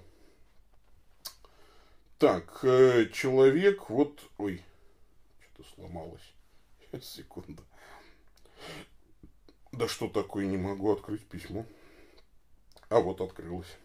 Так, 2.17 2.63
э, 2.63 3.07
человек, 3.11 3.89
вот, 3.89 4.19
ой, 4.37 4.63
что-то 5.39 5.69
сломалось. 5.75 6.33
Секунда. 7.01 7.63
Да 9.71 9.87
что 9.87 10.07
такое, 10.07 10.45
не 10.45 10.57
могу 10.57 10.93
открыть 10.93 11.25
письмо. 11.25 11.65
А 12.89 12.99
вот 12.99 13.19
открылось. 13.19 13.77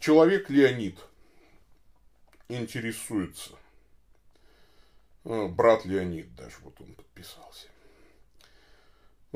Человек 0.00 0.48
Леонид 0.48 0.98
интересуется. 2.48 3.56
А, 5.24 5.48
брат 5.48 5.84
Леонид 5.84 6.34
даже, 6.34 6.56
вот 6.62 6.80
он 6.80 6.94
подписался. 6.94 7.68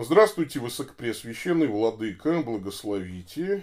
Здравствуйте, 0.03 0.61
Высокопреосвященный 0.61 1.67
Владыка, 1.67 2.41
благословите. 2.41 3.63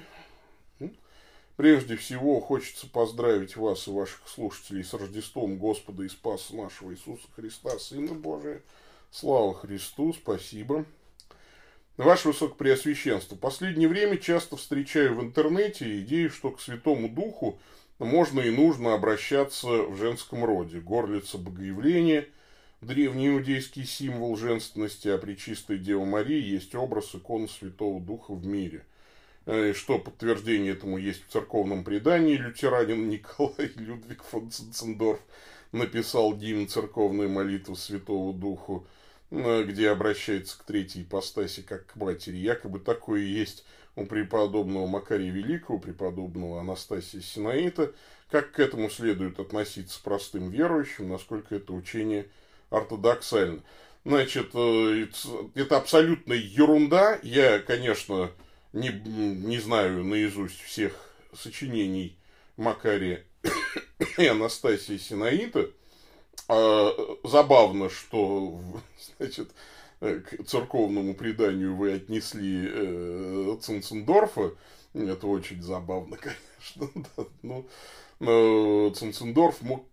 Прежде 1.56 1.96
всего, 1.96 2.40
хочется 2.42 2.88
поздравить 2.88 3.56
вас 3.56 3.88
и 3.88 3.92
ваших 3.92 4.22
слушателей 4.28 4.84
с 4.84 4.94
Рождеством 4.94 5.58
Господа 5.58 6.04
и 6.04 6.10
Спаса 6.10 6.56
нашего 6.56 6.94
Иисуса 6.94 7.28
Христа, 7.36 7.80
Сына 7.80 8.14
Божия. 8.14 8.62
Слава 9.10 9.56
Христу, 9.56 10.14
спасибо. 10.14 10.86
Ваше 11.98 12.28
Высокопреосвященство, 12.28 13.34
в 13.34 13.40
последнее 13.40 13.88
время 13.88 14.18
часто 14.18 14.58
встречаю 14.58 15.16
в 15.16 15.24
интернете 15.24 16.02
идею, 16.02 16.30
что 16.30 16.52
к 16.52 16.62
Святому 16.62 17.10
Духу 17.10 17.60
можно 17.98 18.42
и 18.42 18.52
нужно 18.52 18.94
обращаться 18.94 19.66
в 19.66 19.98
женском 19.98 20.46
роде. 20.46 20.82
Горлица 20.82 21.40
Богоявления– 21.40 22.28
древний 22.82 23.30
иудейский 23.30 23.86
символ 23.86 24.38
женственности, 24.38 25.08
а 25.08 25.18
при 25.18 25.36
чистой 25.36 25.78
Деве 25.78 26.04
Марии 26.04 26.42
есть 26.42 26.76
образ 26.76 27.16
иконы 27.16 27.48
Святого 27.48 28.00
Духа 28.00 28.34
в 28.34 28.46
мире. 28.46 28.86
Э, 29.46 29.74
что 29.74 29.98
подтверждение 29.98 30.74
этому 30.74 30.98
есть 30.98 31.26
в 31.26 31.32
церковном 31.32 31.84
предании. 31.84 32.36
Лютеранин 32.36 33.10
Николай 33.10 33.72
Людвиг 33.76 34.24
фон 34.24 34.52
Ценцендорф 34.52 35.20
написал 35.72 36.36
гимн 36.36 36.68
церковной 36.68 37.28
молитвы 37.28 37.76
Святого 37.76 38.34
Духу, 38.34 38.86
э, 39.32 39.64
где 39.64 39.90
обращается 39.90 40.60
к 40.60 40.64
третьей 40.64 41.04
ипостаси 41.04 41.62
как 41.62 41.88
к 41.88 41.96
матери. 41.96 42.36
Якобы 42.36 42.80
такое 42.80 43.22
есть 43.22 43.66
у 43.96 44.06
преподобного 44.06 44.86
Макария 44.86 45.32
Великого, 45.32 45.80
преподобного 45.80 46.60
Анастасия 46.60 47.22
Синаита. 47.22 47.94
Как 48.30 48.52
к 48.52 48.60
этому 48.60 48.90
следует 48.90 49.40
относиться 49.40 50.00
простым 50.04 50.52
верующим, 50.52 51.10
насколько 51.10 51.56
это 51.56 51.74
учение– 51.74 52.28
ортодоксально. 52.70 53.62
Значит, 54.06 54.52
э, 54.54 55.08
это 55.56 55.78
абсолютная 55.78 56.38
ерунда. 56.38 57.20
Я, 57.24 57.60
конечно, 57.60 58.32
не, 58.74 58.90
не 58.90 59.60
знаю 59.60 60.04
наизусть 60.04 60.62
всех 60.62 60.94
сочинений 61.34 62.18
Макария 62.56 63.24
и 64.18 64.26
Анастасии 64.26 64.98
Синаита. 64.98 65.70
А, 66.48 67.18
забавно, 67.24 67.90
что 67.90 68.62
значит, 69.18 69.50
к 70.00 70.44
церковному 70.46 71.14
преданию 71.14 71.76
вы 71.76 71.94
отнесли 71.94 72.70
э, 72.70 73.58
Цинцендорфа. 73.62 74.54
Это 74.94 75.28
очень 75.28 75.62
забавно, 75.62 76.18
конечно. 76.68 77.04
Да. 77.18 77.26
Ну, 77.42 77.68
но 78.20 78.90
Цинцендорф 78.92 79.62
мог 79.62 79.86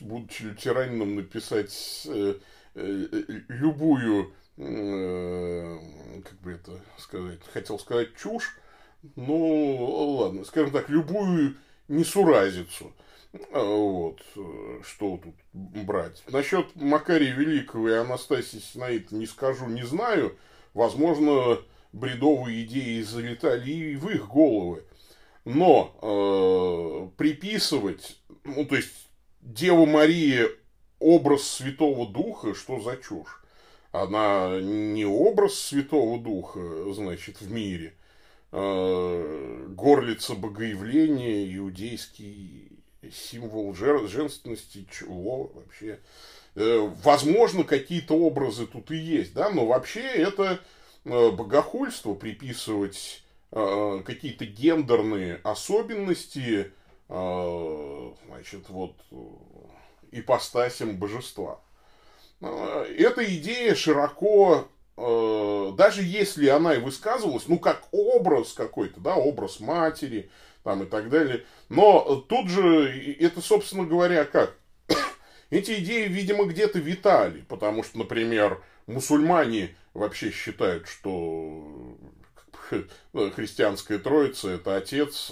будучи 0.00 0.42
лютеранином, 0.42 1.16
написать 1.16 2.06
э, 2.06 2.34
э, 2.74 3.06
любую, 3.48 4.32
э, 4.56 5.78
как 6.24 6.40
бы 6.40 6.52
это 6.52 6.80
сказать, 6.98 7.40
хотел 7.52 7.78
сказать 7.78 8.16
чушь, 8.16 8.56
ну, 9.16 10.16
ладно, 10.18 10.44
скажем 10.44 10.72
так, 10.72 10.88
любую 10.88 11.56
несуразицу. 11.88 12.92
Вот, 13.52 14.20
что 14.84 15.18
тут 15.18 15.34
брать. 15.52 16.22
Насчет 16.28 16.76
Макария 16.76 17.34
Великого 17.34 17.88
и 17.88 17.94
Анастасии 17.94 18.58
Синаита 18.58 19.16
не 19.16 19.26
скажу, 19.26 19.66
не 19.66 19.82
знаю. 19.82 20.38
Возможно, 20.72 21.58
бредовые 21.92 22.64
идеи 22.64 23.02
залетали 23.02 23.70
и 23.70 23.96
в 23.96 24.08
их 24.08 24.28
головы. 24.28 24.84
Но 25.44 25.94
э, 26.00 27.16
приписывать, 27.18 28.18
ну, 28.44 28.64
то 28.64 28.76
есть 28.76 29.03
Дева 29.44 29.84
Мария 29.84 30.48
образ 30.98 31.42
Святого 31.42 32.10
Духа, 32.10 32.54
что 32.54 32.80
за 32.80 32.96
чушь? 32.96 33.42
Она 33.92 34.58
не 34.58 35.04
образ 35.04 35.58
Святого 35.58 36.18
Духа, 36.18 36.92
значит, 36.94 37.42
в 37.42 37.52
мире. 37.52 37.94
А, 38.52 39.66
горлица 39.68 40.34
богоявления, 40.34 41.54
иудейский 41.56 42.72
символ 43.12 43.74
женственности, 43.74 44.86
чего 44.90 45.52
вообще. 45.54 46.00
Э, 46.54 46.90
возможно, 47.02 47.64
какие-то 47.64 48.14
образы 48.14 48.66
тут 48.66 48.90
и 48.92 48.96
есть, 48.96 49.34
да, 49.34 49.50
но 49.50 49.66
вообще 49.66 50.00
это 50.00 50.58
э, 51.04 51.30
богохульство 51.30 52.14
приписывать 52.14 53.22
э, 53.52 54.02
какие-то 54.06 54.46
гендерные 54.46 55.40
особенности 55.42 56.70
а, 56.70 56.83
значит, 57.08 58.68
вот, 58.68 58.94
ипостасем 60.14 60.96
божества. 60.96 61.60
А, 62.40 62.84
эта 62.84 63.24
идея 63.36 63.74
широко, 63.74 64.68
а, 64.96 65.72
даже 65.72 66.02
если 66.02 66.48
она 66.48 66.74
и 66.74 66.80
высказывалась, 66.80 67.48
ну, 67.48 67.58
как 67.58 67.82
образ 67.92 68.52
какой-то, 68.52 69.00
да, 69.00 69.16
образ 69.16 69.60
матери, 69.60 70.30
там 70.62 70.82
и 70.82 70.86
так 70.86 71.10
далее, 71.10 71.44
но 71.68 72.24
тут 72.28 72.48
же, 72.48 73.16
это, 73.20 73.40
собственно 73.40 73.84
говоря, 73.84 74.24
как? 74.24 74.56
Эти 75.50 75.78
идеи, 75.80 76.06
видимо, 76.06 76.44
где-то 76.44 76.78
витали, 76.78 77.44
потому 77.48 77.82
что, 77.82 77.98
например, 77.98 78.62
мусульмане 78.86 79.76
вообще 79.92 80.30
считают, 80.30 80.88
что 80.88 81.96
христианская 83.12 83.98
троица 83.98 84.50
это 84.50 84.76
отец, 84.76 85.30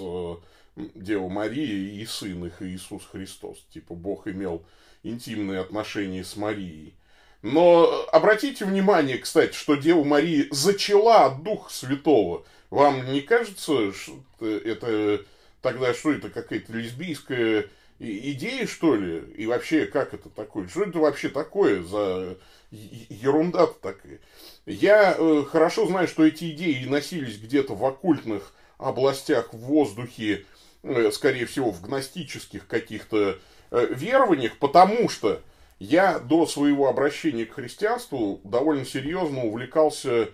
Дева 0.76 1.28
Мария 1.28 2.00
и 2.00 2.04
сын 2.06 2.44
их 2.46 2.62
Иисус 2.62 3.02
Христос. 3.10 3.64
Типа 3.72 3.94
Бог 3.94 4.26
имел 4.26 4.64
интимные 5.02 5.60
отношения 5.60 6.24
с 6.24 6.36
Марией. 6.36 6.94
Но 7.42 8.06
обратите 8.12 8.64
внимание, 8.64 9.18
кстати, 9.18 9.54
что 9.54 9.74
Дева 9.74 10.04
Мария 10.04 10.46
зачала 10.50 11.26
от 11.26 11.42
Духа 11.42 11.72
Святого. 11.72 12.44
Вам 12.70 13.12
не 13.12 13.20
кажется, 13.20 13.92
что 13.92 14.22
это 14.40 15.24
тогда 15.60 15.94
что 15.94 16.12
это 16.12 16.28
какая-то 16.28 16.72
лесбийская 16.72 17.66
идея, 17.98 18.66
что 18.66 18.94
ли? 18.94 19.22
И 19.36 19.46
вообще, 19.46 19.86
как 19.86 20.12
это 20.12 20.28
такое? 20.28 20.68
Что 20.68 20.82
это 20.82 20.98
вообще 20.98 21.28
такое 21.28 21.82
за 21.82 22.36
ерунда-то 22.70 23.74
такая? 23.80 24.20
Я 24.66 25.14
э, 25.16 25.44
хорошо 25.48 25.86
знаю, 25.86 26.08
что 26.08 26.24
эти 26.24 26.50
идеи 26.50 26.84
носились 26.84 27.38
где-то 27.38 27.74
в 27.74 27.84
оккультных 27.84 28.52
областях 28.82 29.52
в 29.52 29.58
воздухе 29.58 30.44
Э, 30.84 31.10
скорее 31.12 31.46
всего, 31.46 31.70
в 31.70 31.80
гностических 31.80 32.66
каких-то 32.66 33.38
э, 33.70 33.86
верованиях, 33.90 34.58
потому 34.58 35.08
что 35.08 35.40
я 35.78 36.18
до 36.18 36.44
своего 36.46 36.88
обращения 36.88 37.46
к 37.46 37.54
христианству 37.54 38.40
довольно 38.42 38.84
серьезно 38.84 39.44
увлекался 39.44 40.30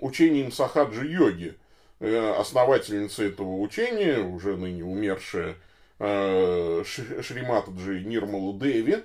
учением 0.00 0.50
Сахаджи 0.50 1.06
йоги, 1.06 1.58
э, 2.00 2.34
основательница 2.38 3.24
этого 3.24 3.58
учения, 3.58 4.18
уже 4.18 4.56
ныне 4.56 4.84
умершая 4.84 5.56
Шриматаджи 5.98 8.00
Нирмалу 8.00 8.58
Деви, 8.58 9.04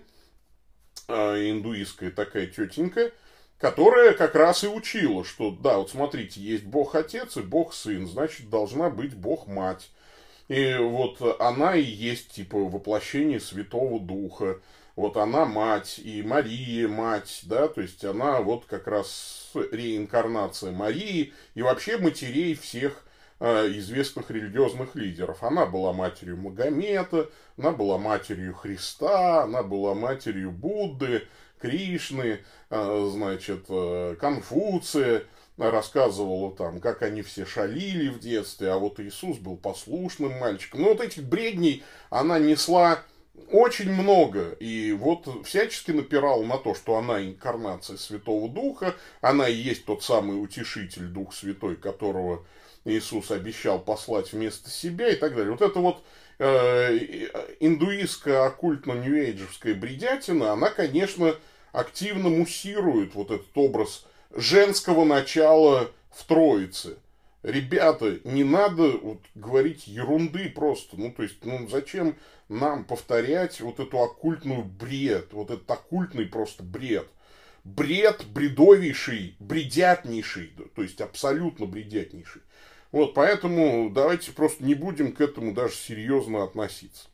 индуистская 1.08 2.10
такая 2.10 2.47
тетенька, 2.47 3.12
которая 3.59 4.13
как 4.13 4.35
раз 4.35 4.63
и 4.63 4.67
учила, 4.67 5.23
что 5.23 5.51
да, 5.51 5.77
вот 5.77 5.89
смотрите, 5.89 6.41
есть 6.41 6.65
Бог 6.65 6.95
Отец 6.95 7.37
и 7.37 7.41
Бог 7.41 7.73
Сын, 7.73 8.07
значит, 8.07 8.49
должна 8.49 8.89
быть 8.89 9.15
Бог 9.15 9.47
Мать. 9.47 9.89
И 10.47 10.75
вот 10.75 11.21
она 11.41 11.75
и 11.75 11.83
есть 11.83 12.31
типа 12.31 12.57
воплощение 12.57 13.39
Святого 13.39 13.99
Духа. 13.99 14.59
Вот 14.95 15.15
она 15.17 15.45
мать, 15.45 15.99
и 15.99 16.23
Мария 16.23 16.87
мать, 16.87 17.41
да, 17.43 17.67
то 17.67 17.81
есть 17.81 18.03
она 18.03 18.41
вот 18.41 18.65
как 18.65 18.87
раз 18.87 19.51
реинкарнация 19.53 20.71
Марии 20.71 21.33
и 21.53 21.61
вообще 21.61 21.99
матерей 21.99 22.55
всех 22.55 23.05
э, 23.39 23.67
известных 23.73 24.31
религиозных 24.31 24.95
лидеров. 24.95 25.43
Она 25.43 25.67
была 25.67 25.93
матерью 25.93 26.37
Магомета, 26.37 27.29
она 27.59 27.73
была 27.73 27.99
матерью 27.99 28.55
Христа, 28.55 29.43
она 29.43 29.61
была 29.61 29.93
матерью 29.93 30.51
Будды, 30.51 31.27
Кришны, 31.59 32.39
э, 32.69 33.09
значит, 33.11 33.65
э, 33.69 34.15
Конфуция, 34.19 35.23
рассказывала 35.57 36.55
там, 36.55 36.79
как 36.79 37.01
они 37.01 37.23
все 37.23 37.45
шалили 37.45 38.09
в 38.09 38.19
детстве, 38.19 38.71
а 38.71 38.77
вот 38.77 38.99
Иисус 38.99 39.37
был 39.37 39.57
послушным 39.57 40.37
мальчиком. 40.37 40.81
Ну, 40.81 40.89
вот 40.89 41.01
этих 41.01 41.23
бредней 41.23 41.83
она 42.11 42.37
несла 42.37 42.99
очень 43.51 43.91
много, 43.91 44.51
и 44.59 44.91
вот 44.93 45.27
всячески 45.45 45.91
напирал 45.91 46.43
на 46.43 46.57
то, 46.57 46.75
что 46.75 46.97
она 46.97 47.23
инкарнация 47.23 47.97
Святого 47.97 48.49
Духа, 48.49 48.95
она 49.21 49.47
и 49.47 49.55
есть 49.55 49.85
тот 49.85 50.03
самый 50.03 50.41
утешитель, 50.41 51.05
Дух 51.05 51.33
Святой, 51.33 51.75
которого 51.75 52.45
Иисус 52.85 53.31
обещал 53.31 53.79
послать 53.79 54.33
вместо 54.33 54.69
себя 54.69 55.09
и 55.09 55.15
так 55.15 55.35
далее. 55.35 55.51
Вот 55.51 55.61
это 55.61 55.79
вот 55.79 56.03
индуистская 56.39 58.45
оккультно-ньюэйджевская 58.45 59.76
бредятина, 59.76 60.54
она, 60.54 60.69
конечно, 60.69 61.36
активно 61.71 62.30
муссирует 62.30 63.15
вот 63.15 63.32
этот 63.32 63.56
образ 63.56 64.06
женского 64.36 65.06
начала 65.06 65.91
в 66.12 66.23
Троице. 66.26 66.97
Ребята, 67.43 68.19
не 68.23 68.43
надо 68.43 68.97
вот, 68.97 69.21
говорить 69.36 69.88
ерунды 69.88 70.50
просто. 70.50 71.00
Ну, 71.00 71.12
то 71.12 71.23
есть, 71.23 71.45
ну, 71.45 71.67
зачем 71.69 72.15
нам 72.50 72.84
повторять 72.84 73.62
вот 73.62 73.80
эту 73.80 74.02
оккультную 74.02 74.63
бред, 74.63 75.28
вот 75.32 75.52
этот 75.52 75.69
оккультный 75.69 76.26
просто 76.26 76.63
бред. 76.63 77.08
Бред 77.63 78.26
бредовейший, 78.28 79.36
бредятнейший, 79.39 80.54
то 80.73 80.82
есть 80.82 81.02
абсолютно 81.02 81.65
бредятнейший. 81.65 82.41
Вот, 82.91 83.13
поэтому 83.13 83.89
давайте 83.89 84.32
просто 84.32 84.63
не 84.63 84.73
будем 84.73 85.12
к 85.12 85.21
этому 85.21 85.54
даже 85.54 85.76
серьезно 85.76 86.43
относиться. 86.43 87.08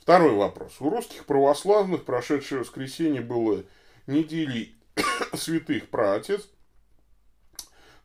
Второй 0.00 0.32
вопрос. 0.32 0.80
У 0.80 0.88
русских 0.90 1.26
православных 1.26 2.04
прошедшее 2.04 2.60
воскресенье 2.60 3.20
было 3.20 3.64
недели 4.06 4.74
святых 5.34 5.88
праотец. 5.88 6.48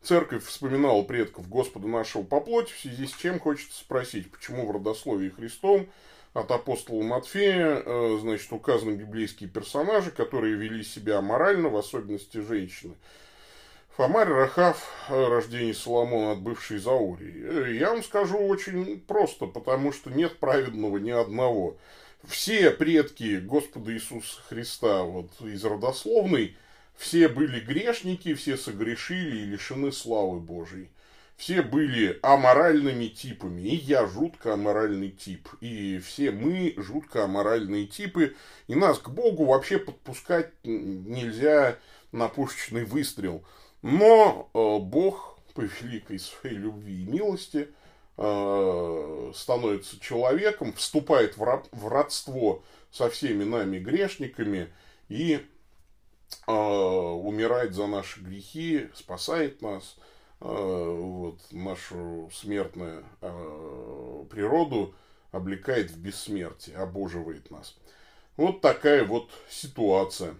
Церковь 0.01 0.45
вспоминала 0.45 1.01
предков 1.03 1.47
Господа 1.47 1.87
нашего 1.87 2.23
по 2.23 2.41
плоти, 2.41 2.73
в 2.73 2.79
связи 2.79 3.07
с 3.07 3.13
чем 3.13 3.39
хочется 3.39 3.79
спросить, 3.79 4.29
почему 4.29 4.67
в 4.67 4.71
родословии 4.71 5.29
Христом 5.29 5.89
от 6.33 6.51
апостола 6.51 7.03
Матфея, 7.03 7.81
э, 7.85 8.17
значит, 8.19 8.51
указаны 8.51 8.95
библейские 8.95 9.49
персонажи, 9.49 10.11
которые 10.11 10.55
вели 10.55 10.83
себя 10.83 11.19
аморально, 11.19 11.69
в 11.69 11.77
особенности 11.77 12.39
женщины. 12.39 12.95
Фомарь 13.95 14.29
Рахав, 14.29 14.89
э, 15.09 15.27
рождение 15.27 15.75
Соломона 15.75 16.31
от 16.31 16.41
бывшей 16.41 16.79
Заурии. 16.79 17.43
Э, 17.45 17.75
я 17.75 17.91
вам 17.91 18.03
скажу 18.03 18.39
очень 18.39 18.99
просто, 18.99 19.45
потому 19.45 19.91
что 19.91 20.09
нет 20.09 20.39
праведного 20.39 20.97
ни 20.97 21.11
одного. 21.11 21.77
Все 22.23 22.71
предки 22.71 23.37
Господа 23.37 23.93
Иисуса 23.93 24.41
Христа 24.49 25.03
вот, 25.03 25.29
из 25.41 25.63
родословной 25.63 26.57
все 26.95 27.27
были 27.27 27.59
грешники, 27.59 28.33
все 28.33 28.57
согрешили 28.57 29.37
и 29.37 29.45
лишены 29.45 29.91
славы 29.91 30.39
Божией. 30.39 30.89
Все 31.37 31.61
были 31.61 32.17
аморальными 32.23 33.07
типами. 33.07 33.61
И 33.61 33.75
я 33.75 34.07
жутко 34.07 34.53
аморальный 34.53 35.11
тип. 35.11 35.49
И 35.61 35.99
все 35.99 36.31
мы 36.31 36.73
жутко 36.77 37.25
аморальные 37.25 37.85
типы. 37.85 38.35
И 38.67 38.73
нас 38.73 38.97
к 38.97 39.09
Богу 39.09 39.45
вообще 39.45 39.77
подпускать 39.77 40.51
нельзя 40.63 41.77
на 42.11 42.27
пушечный 42.27 42.85
выстрел. 42.85 43.43
Но 43.83 44.49
э, 44.53 44.79
Бог 44.79 45.37
по 45.53 45.61
великой 45.61 46.17
своей 46.17 46.55
любви 46.55 47.03
и 47.03 47.05
милости 47.05 47.67
э, 48.17 49.31
становится 49.35 49.99
человеком, 49.99 50.73
вступает 50.73 51.37
в, 51.37 51.87
родство 51.87 52.63
со 52.91 53.09
всеми 53.09 53.43
нами 53.43 53.77
грешниками 53.79 54.73
и 55.09 55.45
э, 56.47 56.51
умирает 56.51 57.75
за 57.75 57.87
наши 57.87 58.21
грехи, 58.21 58.89
спасает 58.95 59.61
нас, 59.61 59.97
вот, 60.39 61.39
нашу 61.51 62.29
смертную 62.33 63.05
природу 64.29 64.93
облекает 65.31 65.89
в 65.89 65.97
бессмертие, 65.97 66.75
обоживает 66.75 67.49
нас. 67.49 67.77
Вот 68.35 68.59
такая 68.59 69.05
вот 69.05 69.29
ситуация. 69.49 70.35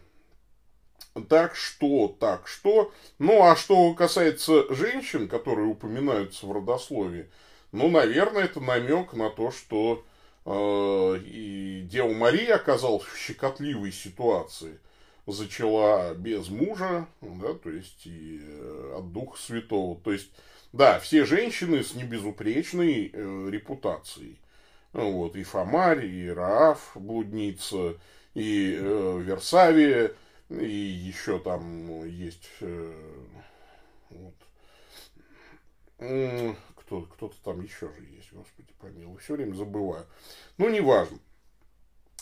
Так 1.29 1.55
что, 1.55 2.07
так 2.19 2.47
что. 2.47 2.91
Ну, 3.19 3.43
а 3.43 3.55
что 3.55 3.93
касается 3.93 4.73
женщин, 4.73 5.27
которые 5.27 5.67
упоминаются 5.67 6.45
в 6.47 6.51
родословии, 6.51 7.29
ну, 7.71 7.89
наверное, 7.89 8.45
это 8.45 8.59
намек 8.59 9.13
на 9.13 9.29
то, 9.29 9.51
что 9.51 10.03
э, 10.45 11.19
и 11.25 11.87
Дева 11.89 12.13
Мария 12.13 12.55
оказалась 12.55 13.03
в 13.03 13.17
щекотливой 13.17 13.91
ситуации– 13.91 14.79
зачала 15.27 16.13
без 16.13 16.49
мужа, 16.49 17.07
да, 17.21 17.53
то 17.53 17.69
есть 17.69 18.05
и 18.05 18.41
э, 18.41 18.95
от 18.97 19.11
Духа 19.11 19.39
Святого. 19.39 19.99
То 20.01 20.11
есть, 20.11 20.29
да, 20.73 20.99
все 20.99 21.25
женщины 21.25 21.83
с 21.83 21.93
небезупречной 21.93 23.11
э, 23.13 23.49
репутацией. 23.49 24.37
Вот, 24.91 25.35
и 25.35 25.43
Фомарь, 25.43 26.05
и 26.05 26.29
Раав, 26.29 26.91
блудница, 26.95 27.95
и 28.33 28.77
э, 28.79 29.21
Версавия, 29.23 30.13
и 30.59 30.71
еще 30.71 31.39
там 31.39 32.05
есть 32.05 32.49
э, 32.61 32.93
вот, 34.09 34.35
кто, 36.75 37.01
кто-то 37.03 37.35
там 37.43 37.61
еще 37.61 37.91
же 37.93 38.03
есть, 38.05 38.31
господи 38.33 38.73
помилуй, 38.79 39.19
все 39.19 39.35
время 39.35 39.53
забываю. 39.53 40.05
Ну, 40.57 40.69
неважно 40.69 41.19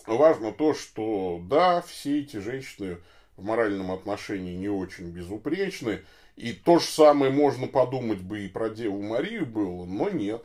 важно 0.08 0.52
то, 0.52 0.74
что 0.74 1.41
да, 1.44 1.82
все 1.82 2.22
эти 2.22 2.38
женщины 2.38 2.98
в 3.38 3.44
моральном 3.44 3.91
отношении 3.91 4.56
не 4.56 4.70
очень 4.70 5.10
безупречны. 5.10 6.02
И 6.36 6.54
то 6.54 6.80
же 6.80 6.86
самое 6.86 7.32
можно 7.32 7.67
подумать 7.67 8.22
бы 8.22 8.46
и 8.46 8.50
про 8.50 8.70
Деву 8.70 9.02
Марию 9.02 9.46
было, 9.46 9.86
но 9.86 10.10
нет. 10.10 10.44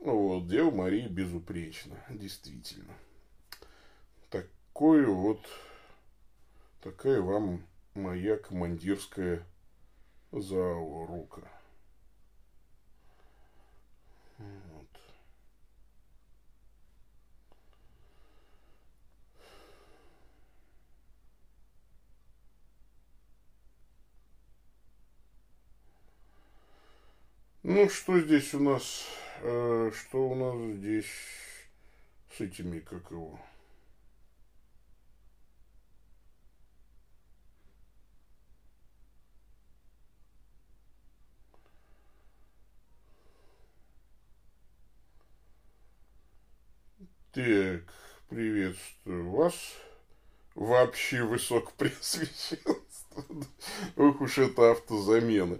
Вот, 0.00 0.48
Дева 0.48 0.70
Мария 0.70 1.08
безупречна, 1.08 1.96
действительно. 2.08 2.94
Такое 4.30 5.06
вот, 5.06 5.40
такая 6.84 7.22
вам 7.22 7.66
моя 7.94 8.36
командирская 8.36 9.42
заурука. 10.32 11.48
Ну, 27.62 27.88
что 27.88 28.20
здесь 28.20 28.52
у 28.52 28.60
нас? 28.60 29.06
Э, 29.40 29.90
что 29.94 30.28
у 30.28 30.34
нас 30.34 30.76
здесь 30.76 31.06
с 32.36 32.40
этими, 32.42 32.80
как 32.80 33.10
его? 33.10 33.40
Так, 47.34 47.82
приветствую 48.28 49.28
вас. 49.30 49.54
Вообще 50.54 51.24
высокопреосвященство. 51.24 52.76
Ох 53.96 54.20
уж 54.20 54.38
это 54.38 54.70
автозамены. 54.70 55.58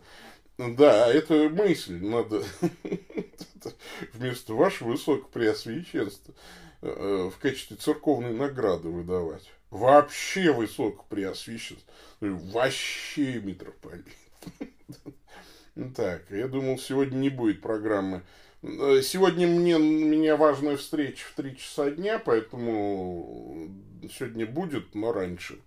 Да, 0.56 1.12
это 1.12 1.48
мысль. 1.48 1.96
Надо 1.96 2.44
вместо 4.12 4.54
вашего 4.54 4.90
высокопреосвященства 4.90 6.32
э, 6.80 6.86
э, 6.86 7.30
в 7.30 7.38
качестве 7.38 7.76
церковной 7.76 8.34
награды 8.34 8.88
выдавать. 8.88 9.50
Вообще 9.70 10.52
высокопреосвященство. 10.52 11.92
Вообще 12.20 13.40
митрополит. 13.40 14.06
Так, 15.96 16.30
я 16.30 16.46
думал, 16.46 16.78
сегодня 16.78 17.16
не 17.16 17.30
будет 17.30 17.60
программы 17.60 18.22
сегодня 19.02 19.46
мне, 19.46 19.78
меня 19.78 20.36
важная 20.36 20.76
встреча 20.76 21.24
в 21.26 21.34
3 21.34 21.56
часа 21.56 21.90
дня, 21.90 22.18
поэтому 22.18 23.68
сегодня 24.08 24.46
будет, 24.46 24.94
но 24.94 25.12
раньше. 25.12 25.58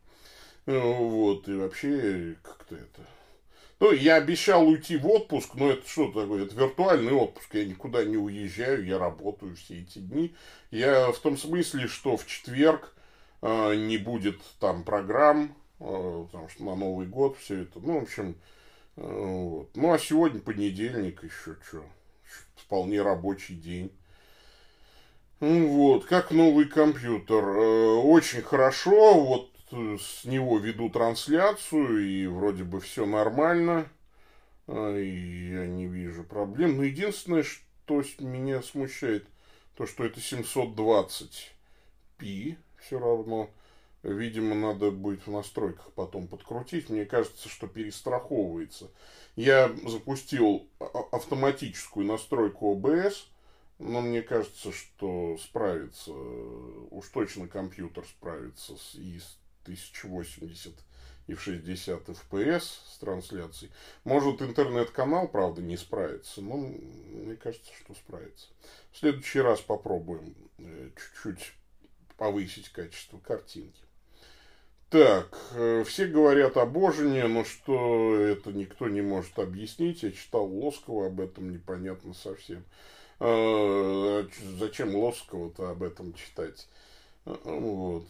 Э, 0.67 0.79
вот, 0.79 1.47
и 1.47 1.53
вообще, 1.53 2.35
как-то 2.43 2.75
это... 2.75 3.01
Ну, 3.79 3.91
я 3.91 4.15
обещал 4.15 4.67
уйти 4.67 4.97
в 4.97 5.07
отпуск, 5.07 5.53
но 5.53 5.71
это 5.71 5.87
что 5.87 6.11
такое? 6.11 6.45
Это 6.45 6.55
виртуальный 6.55 7.13
отпуск. 7.13 7.53
Я 7.53 7.65
никуда 7.65 8.03
не 8.03 8.17
уезжаю, 8.17 8.85
я 8.85 8.97
работаю 8.97 9.55
все 9.55 9.81
эти 9.81 9.99
дни. 9.99 10.35
Я 10.71 11.11
в 11.11 11.19
том 11.19 11.37
смысле, 11.37 11.87
что 11.87 12.17
в 12.17 12.25
четверг 12.25 12.95
э, 13.41 13.75
не 13.75 13.97
будет 13.97 14.41
там 14.59 14.83
программ, 14.83 15.55
э, 15.79 16.25
потому 16.25 16.49
что 16.49 16.63
на 16.63 16.75
Новый 16.75 17.07
год 17.07 17.37
все 17.37 17.61
это. 17.61 17.79
Ну, 17.79 17.99
в 17.99 18.03
общем, 18.03 18.35
э, 18.95 19.01
вот. 19.03 19.69
Ну, 19.75 19.93
а 19.93 19.99
сегодня 19.99 20.41
понедельник 20.41 21.23
еще 21.23 21.55
что? 21.67 21.83
Вполне 22.55 23.01
рабочий 23.01 23.55
день. 23.55 23.91
Вот, 25.39 26.05
как 26.05 26.31
новый 26.31 26.65
компьютер. 26.65 27.43
Э, 27.43 27.95
очень 27.95 28.41
хорошо. 28.41 29.23
Вот 29.23 29.51
с 29.71 30.25
него 30.25 30.57
веду 30.57 30.89
трансляцию, 30.89 32.07
и 32.07 32.27
вроде 32.27 32.63
бы 32.63 32.79
все 32.79 33.05
нормально. 33.05 33.89
А, 34.67 34.97
и 34.97 35.51
я 35.51 35.67
не 35.67 35.87
вижу 35.87 36.23
проблем. 36.23 36.77
Но 36.77 36.83
единственное, 36.83 37.43
что 37.43 38.03
меня 38.19 38.61
смущает, 38.61 39.27
то, 39.75 39.85
что 39.85 40.05
это 40.05 40.19
720p 40.19 42.57
все 42.79 42.99
равно. 42.99 43.49
Видимо, 44.07 44.55
надо 44.55 44.89
будет 44.89 45.27
в 45.27 45.31
настройках 45.31 45.91
потом 45.91 46.29
подкрутить. 46.29 46.89
Мне 46.89 47.03
кажется, 47.03 47.49
что 47.49 47.67
перестраховывается. 47.67 48.89
Я 49.35 49.69
запустил 49.85 50.69
автоматическую 51.11 52.05
настройку 52.05 52.73
OBS, 52.73 53.15
но 53.79 53.99
мне 53.99 54.21
кажется, 54.21 54.71
что 54.71 55.37
справится, 55.37 56.13
уж 56.13 57.09
точно 57.09 57.49
компьютер 57.49 58.05
справится 58.05 58.77
с, 58.77 58.95
и 58.95 59.19
с 59.19 59.37
1080 59.63 60.73
и 61.27 61.33
в 61.33 61.41
60 61.41 62.07
FPS 62.07 62.61
с 62.61 62.97
трансляцией. 62.99 63.73
Может, 64.05 64.41
интернет-канал, 64.41 65.27
правда, 65.27 65.61
не 65.61 65.75
справится, 65.75 66.41
но 66.41 66.55
мне 66.55 67.35
кажется, 67.35 67.73
что 67.83 67.93
справится. 67.93 68.47
В 68.93 68.99
следующий 68.99 69.41
раз 69.41 69.59
попробуем 69.59 70.33
э, 70.59 70.91
чуть-чуть 70.95 71.51
повысить 72.15 72.69
качество 72.69 73.19
картинки. 73.19 73.81
Так, 74.89 75.37
э, 75.53 75.83
все 75.85 76.07
говорят 76.07 76.55
о 76.55 76.65
Божине, 76.65 77.27
но 77.27 77.43
что 77.43 78.15
это 78.15 78.53
никто 78.53 78.87
не 78.87 79.01
может 79.01 79.37
объяснить. 79.37 80.03
Я 80.03 80.13
читал 80.13 80.45
Лоскова 80.45 81.07
об 81.07 81.19
этом, 81.19 81.51
непонятно 81.51 82.13
совсем. 82.13 82.63
Э, 83.19 84.25
зачем 84.57 84.95
Лоскову-то 84.95 85.71
об 85.71 85.83
этом 85.83 86.13
читать? 86.13 86.69
Вот. 87.25 88.07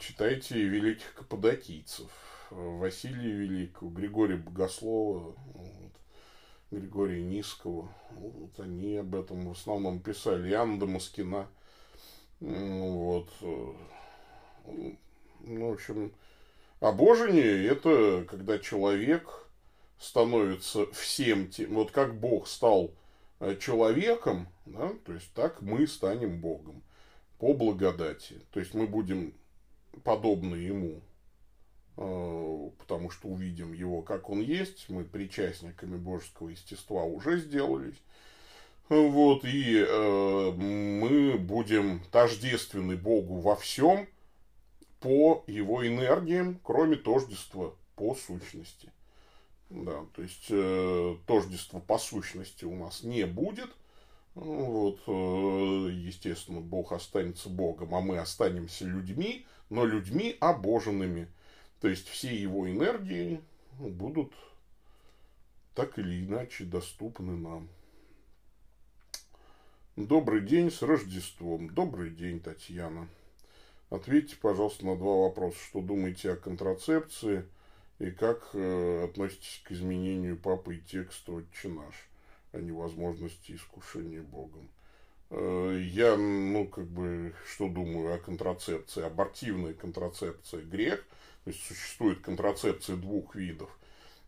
Читайте 0.00 0.58
великих 0.58 1.14
каппадокийцев. 1.14 2.10
Василия 2.50 3.30
Великого, 3.30 3.90
Григория 3.90 4.36
Богослова, 4.36 5.36
вот, 5.54 5.92
Григория 6.72 7.22
Низкого. 7.22 7.88
Вот 8.10 8.58
они 8.58 8.96
об 8.96 9.14
этом 9.14 9.46
в 9.46 9.52
основном 9.52 10.00
писали. 10.00 10.50
Иоанна 10.50 10.80
Дамаскина. 10.80 11.48
Вот. 12.40 13.30
Ну, 15.46 15.70
в 15.70 15.74
общем, 15.74 16.12
обожение– 16.80 17.66
это 17.68 18.26
когда 18.28 18.58
человек 18.58 19.46
становится 19.96 20.86
всем 20.92 21.48
тем, 21.48 21.74
вот 21.74 21.92
как 21.92 22.18
Бог 22.18 22.48
стал 22.48 22.90
э, 23.38 23.56
человеком, 23.60 24.48
да, 24.66 24.92
то 25.04 25.12
есть 25.12 25.32
так 25.34 25.62
мы 25.62 25.86
станем 25.86 26.40
Богом 26.40 26.82
по 27.38 27.54
благодати. 27.54 28.40
То 28.50 28.58
есть 28.58 28.74
мы 28.74 28.88
будем 28.88 29.34
подобны 30.02 30.56
Ему, 30.56 31.00
э, 31.96 32.70
потому 32.78 33.10
что 33.10 33.28
увидим 33.28 33.72
Его, 33.72 34.02
как 34.02 34.28
Он 34.28 34.40
есть, 34.40 34.88
мы 34.88 35.04
причастниками 35.04 35.96
божеского 35.96 36.48
естества 36.48 37.04
уже 37.04 37.38
сделались. 37.38 38.02
Вот, 38.88 39.44
и 39.44 39.78
э, 39.78 40.50
мы 40.50 41.38
будем 41.38 42.00
тождественны 42.10 42.96
Богу 42.96 43.38
во 43.38 43.54
всем 43.54 44.08
по 45.06 45.44
Его 45.46 45.86
энергиям, 45.86 46.58
кроме 46.62 46.96
тождества 46.96 47.72
по 47.94 48.14
сущности. 48.14 48.92
Да, 49.70 50.04
то 50.14 50.22
есть 50.22 50.46
э, 50.50 51.16
тождества 51.26 51.80
по 51.80 51.98
сущности 51.98 52.64
у 52.64 52.74
нас 52.76 53.02
не 53.02 53.24
будет– 53.24 53.70
вот, 54.36 55.00
э, 55.06 55.90
естественно, 55.92 56.60
Бог 56.60 56.92
останется 56.92 57.48
Богом, 57.48 57.94
а 57.94 58.02
мы 58.02 58.18
останемся 58.18 58.84
людьми, 58.84 59.46
но 59.70 59.86
людьми 59.86 60.36
обоженными. 60.40 61.28
То 61.80 61.88
есть 61.88 62.06
все 62.06 62.36
его 62.36 62.70
энергии 62.70 63.40
будут 63.78 64.34
так 65.74 65.98
или 65.98 66.22
иначе 66.22 66.64
доступны 66.64 67.34
нам. 67.34 67.68
Добрый 69.96 70.42
день 70.42 70.70
с 70.70 70.82
Рождеством. 70.82 71.70
Добрый 71.70 72.10
день, 72.10 72.38
Татьяна. 72.38 73.08
Ответьте, 73.90 74.36
пожалуйста, 74.36 74.84
на 74.86 74.96
два 74.96 75.14
вопроса. 75.14 75.58
Что 75.68 75.80
думаете 75.80 76.32
о 76.32 76.36
контрацепции 76.36 77.44
и 77.98 78.10
как 78.10 78.50
э, 78.52 79.04
относитесь 79.04 79.62
к 79.64 79.72
изменению 79.72 80.36
папы 80.36 80.76
и 80.76 80.80
текста 80.80 81.32
«Отче 81.32 81.68
наш»? 81.68 81.94
о 82.56 82.60
невозможности 82.60 83.52
искушения 83.52 84.22
Богом. 84.22 84.68
Э, 85.30 85.78
я, 85.80 86.16
ну, 86.16 86.66
как 86.66 86.86
бы, 86.86 87.34
что 87.48 87.68
думаю 87.68 88.14
о 88.14 88.18
контрацепции? 88.18 89.04
Абортивная 89.04 89.74
контрацепция– 89.74 90.62
грех. 90.64 91.04
То 91.44 91.50
есть, 91.50 91.64
существует 91.64 92.20
контрацепция 92.20 92.96
двух 92.96 93.34
видов. 93.34 93.70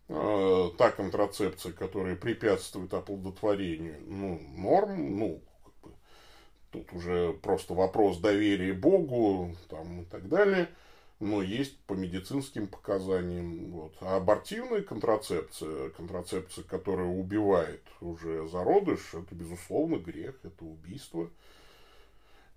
Э, 0.07 0.69
та 0.77 0.91
контрацепция, 0.91 1.73
которая 1.73 2.15
препятствует 2.15 2.93
оплодотворению, 2.93 4.01
ну, 4.07 4.39
норм, 4.55 5.17
ну, 5.17 5.41
тут 6.71 6.91
уже 6.93 7.33
просто 7.41 7.73
вопрос 7.73 8.19
доверия 8.19 8.73
Богу, 8.73 9.55
там, 9.69 10.01
и 10.01 10.05
так 10.05 10.27
далее– 10.29 10.69
но 11.19 11.41
есть 11.41 11.77
по 11.81 11.93
медицинским 11.93 12.67
показаниям. 12.67 13.71
Вот. 13.71 13.95
А 13.99 14.17
абортивная 14.17 14.81
контрацепция, 14.81 15.89
контрацепция, 15.89 16.63
которая 16.63 17.07
убивает 17.07 17.83
уже 17.99 18.47
зародыш, 18.47 19.13
это, 19.13 19.35
безусловно, 19.35 19.97
грех, 19.97 20.35
это 20.43 20.63
убийство 20.63 21.29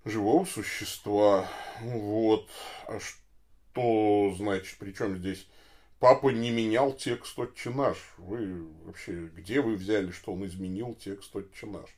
живого 0.05 0.45
существа. 0.45 1.47
Вот. 1.81 2.49
А 2.87 2.99
что 2.99 4.33
значит, 4.37 4.77
причем 4.79 5.17
здесь 5.17 5.45
папа 5.99 6.29
не 6.29 6.51
менял 6.51 6.93
текст 6.93 7.37
«Отче 7.37 7.69
наш». 7.69 7.97
Вы 8.17 8.65
вообще, 8.85 9.27
где 9.27 9.59
вы 9.59 9.75
взяли, 9.75 10.11
что 10.11 10.31
он 10.31 10.45
изменил 10.45 10.95
текст 10.95 11.35
«Отче 11.35 11.65
наш»? 11.67 11.89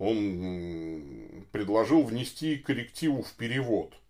Он 0.00 1.46
предложил 1.52 2.02
внести 2.02 2.56
коррективу 2.58 3.22
в 3.22 3.32
перевод– 3.34 3.94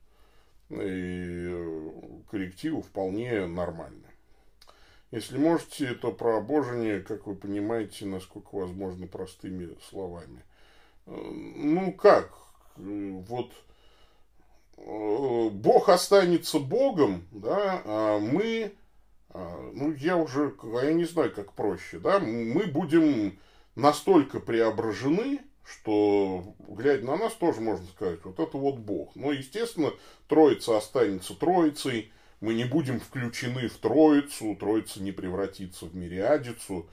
и 0.71 1.91
коррективы 2.31 2.83
вполне 2.83 3.47
нормальны. 3.47 4.07
Если 5.11 5.37
можете, 5.37 5.95
то 5.95 6.13
про 6.13 6.39
обожение, 6.39 7.01
как 7.01 7.27
вы 7.27 7.35
понимаете, 7.35 8.07
насколько 8.07 8.55
возможно 8.55 9.09
простыми 9.09 9.77
словами. 9.89 10.45
Ну 11.07 11.93
как? 11.93 12.33
Вот 12.77 13.51
э, 14.77 15.49
Бог 15.51 15.89
останется 15.89 16.61
Богом, 16.61 17.27
да, 17.33 17.83
а 17.85 18.19
мы, 18.21 18.73
а, 19.31 19.71
ну 19.75 19.93
я 19.95 20.17
уже, 20.17 20.55
я 20.83 20.93
не 20.93 21.05
знаю, 21.05 21.33
как 21.35 21.53
проще, 21.53 21.99
да, 21.99 22.21
мы 22.21 22.67
будем 22.67 23.37
настолько 23.75 24.39
преображены, 24.39 25.41
что, 25.71 26.55
глядя 26.69 27.05
на 27.07 27.17
нас, 27.17 27.35
тоже 27.35 27.61
можно 27.61 27.87
сказать, 27.87 28.21
вот 28.25 28.39
это 28.41 28.57
вот 28.57 28.79
Бог. 28.79 29.15
Но, 29.15 29.33
естественно, 29.33 29.93
Троица 30.29 30.77
останется 30.77 31.35
Троицей, 31.35 32.13
мы 32.41 32.55
не 32.55 32.65
будем 32.65 33.01
включены 33.01 33.69
в 33.69 33.77
Троицу, 33.79 34.57
Троица 34.57 35.03
не 35.03 35.13
превратится 35.13 35.87
в 35.87 35.95
мириадицу. 35.95 36.89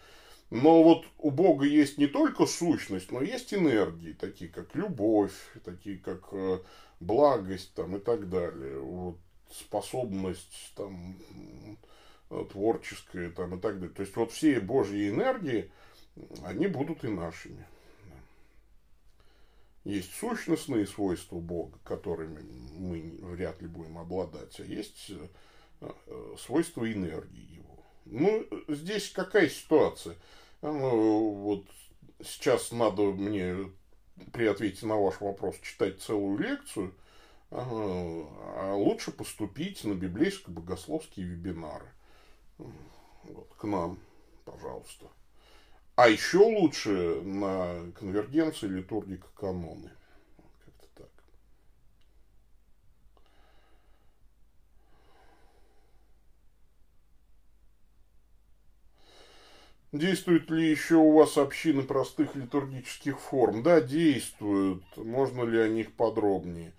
Но 0.50 0.84
вот 0.84 1.06
у 1.18 1.32
Бога 1.32 1.66
есть 1.66 1.98
не 1.98 2.08
только 2.08 2.46
сущность, 2.46 3.12
но 3.12 3.22
есть 3.22 3.54
энергии, 3.54 4.14
такие 4.14 4.50
как 4.50 4.76
любовь, 4.76 5.34
такие 5.66 5.98
как 5.98 6.30
э, 6.32 6.60
благость 7.00 7.74
там, 7.74 7.98
и 7.98 8.00
так 8.00 8.30
далее. 8.30 8.80
Вот, 8.80 9.18
способность 9.52 10.74
там, 10.76 11.18
творческая 12.52 13.30
там, 13.30 13.58
и 13.58 13.60
так 13.60 13.80
далее. 13.80 13.94
То 13.94 14.04
есть 14.04 14.16
вот 14.16 14.32
все 14.32 14.60
Божьи 14.60 15.10
энергии, 15.10 15.72
они 16.44 16.68
будут 16.68 17.04
и 17.04 17.10
нашими. 17.10 17.66
Есть 19.88 20.14
сущностные 20.16 20.86
свойства 20.86 21.40
Бога, 21.40 21.80
которыми 21.86 22.42
мы 22.78 23.20
вряд 23.22 23.62
ли 23.62 23.70
будем 23.70 23.98
обладать, 23.98 24.60
а 24.60 24.64
есть 24.64 25.12
э, 25.12 25.28
э, 25.80 26.36
свойства 26.38 26.92
энергии 26.92 27.56
его. 27.56 27.86
Ну, 28.04 28.46
здесь 28.68 29.10
какая 29.12 29.48
ситуация? 29.48 30.18
Ну, 30.62 31.32
вот 31.36 31.66
сейчас 32.22 32.74
надо 32.74 33.04
мне 33.04 33.56
при 34.34 34.48
ответе 34.48 34.86
на 34.86 34.98
ваш 34.98 35.22
вопрос 35.22 35.56
читать 35.62 36.02
целую 36.02 36.38
лекцию, 36.38 36.94
а 37.50 38.74
лучше 38.76 39.12
поступить 39.12 39.86
на 39.86 39.94
библейско-богословские 39.94 41.26
вебинары. 41.26 41.88
Вот, 42.58 43.54
к 43.58 43.64
нам, 43.64 44.00
пожалуйста. 44.44 45.06
А 45.98 46.10
еще 46.10 46.38
лучше 46.38 47.22
на 47.24 47.92
конвергенции 47.98 48.68
литургика 48.68 49.30
каноны. 49.36 49.90
Как-то 50.64 50.88
так. 50.94 51.10
Действуют 59.92 60.52
ли 60.52 60.70
еще 60.70 60.98
у 60.98 61.14
вас 61.14 61.36
общины 61.36 61.82
простых 61.82 62.36
литургических 62.36 63.20
форм? 63.20 63.64
Да, 63.64 63.82
действуют. 63.82 64.84
Можно 64.98 65.46
ли 65.46 65.58
о 65.58 65.68
них 65.68 65.94
подробнее? 65.94 66.74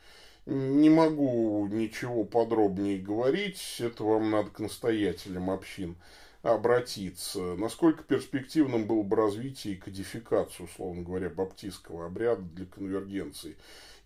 Не 0.47 0.91
могу 0.91 1.66
ничего 1.66 2.23
подробнее 2.23 3.01
говорить. 3.01 3.79
Это 3.81 4.05
вам 4.05 4.31
надо 4.31 4.51
к 4.51 4.61
настоятелям 4.61 5.51
общин 5.51 5.97
обратиться. 6.43 7.57
Насколько 7.57 8.05
перспективным 8.05 8.86
было 8.86 9.03
бы 9.03 9.16
развитие 9.16 9.74
и 9.74 9.78
кодификацию, 9.78 10.66
условно 10.66 11.03
говоря, 11.03 11.30
баптистского 11.30 12.07
обряда 12.07 12.43
для 12.43 12.66
конвергенции? 12.66 13.57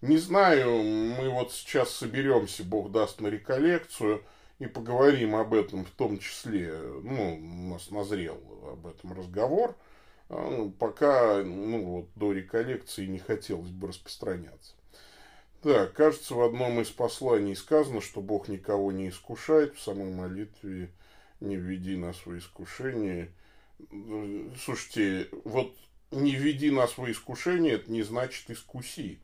Не 0.00 0.18
знаю, 0.18 0.82
мы 0.82 1.28
вот 1.30 1.52
сейчас 1.52 1.90
соберемся, 1.90 2.64
Бог 2.64 2.90
даст, 2.90 3.20
на 3.20 3.28
реколлекцию 3.28 4.22
и 4.58 4.66
поговорим 4.66 5.36
об 5.36 5.54
этом 5.54 5.84
в 5.84 5.90
том 5.90 6.18
числе. 6.18 6.74
Ну, 7.02 7.36
у 7.36 7.72
нас 7.74 7.90
назрел 7.90 8.40
об 8.72 8.86
этом 8.86 9.12
разговор. 9.12 9.76
А, 10.28 10.50
ну, 10.50 10.70
пока, 10.70 11.42
ну, 11.42 11.84
вот 11.84 12.08
до 12.16 12.32
реколлекции 12.32 13.06
не 13.06 13.18
хотелось 13.18 13.70
бы 13.70 13.88
распространяться. 13.88 14.74
Так, 15.62 15.92
кажется, 15.92 16.34
в 16.34 16.42
одном 16.42 16.80
из 16.80 16.90
посланий 16.90 17.54
сказано, 17.54 18.00
что 18.00 18.20
Бог 18.20 18.48
никого 18.48 18.90
не 18.90 19.10
искушает, 19.10 19.76
в 19.76 19.80
самой 19.80 20.12
молитве 20.12 20.90
не 21.42 21.56
введи 21.56 21.96
нас 21.96 22.24
в 22.24 22.36
искушение. 22.38 23.30
Слушайте, 24.64 25.28
вот 25.44 25.76
не 26.10 26.34
введи 26.34 26.70
нас 26.70 26.96
в 26.96 27.10
искушение, 27.10 27.74
это 27.74 27.90
не 27.90 28.02
значит 28.02 28.50
искуси. 28.50 29.18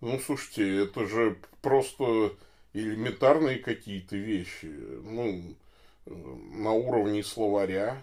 Ну, 0.00 0.18
слушайте, 0.20 0.84
это 0.84 1.06
же 1.06 1.36
просто 1.60 2.36
элементарные 2.72 3.58
какие-то 3.58 4.16
вещи. 4.16 4.66
Ну, 4.66 5.56
на 6.06 6.72
уровне 6.72 7.22
словаря. 7.22 8.02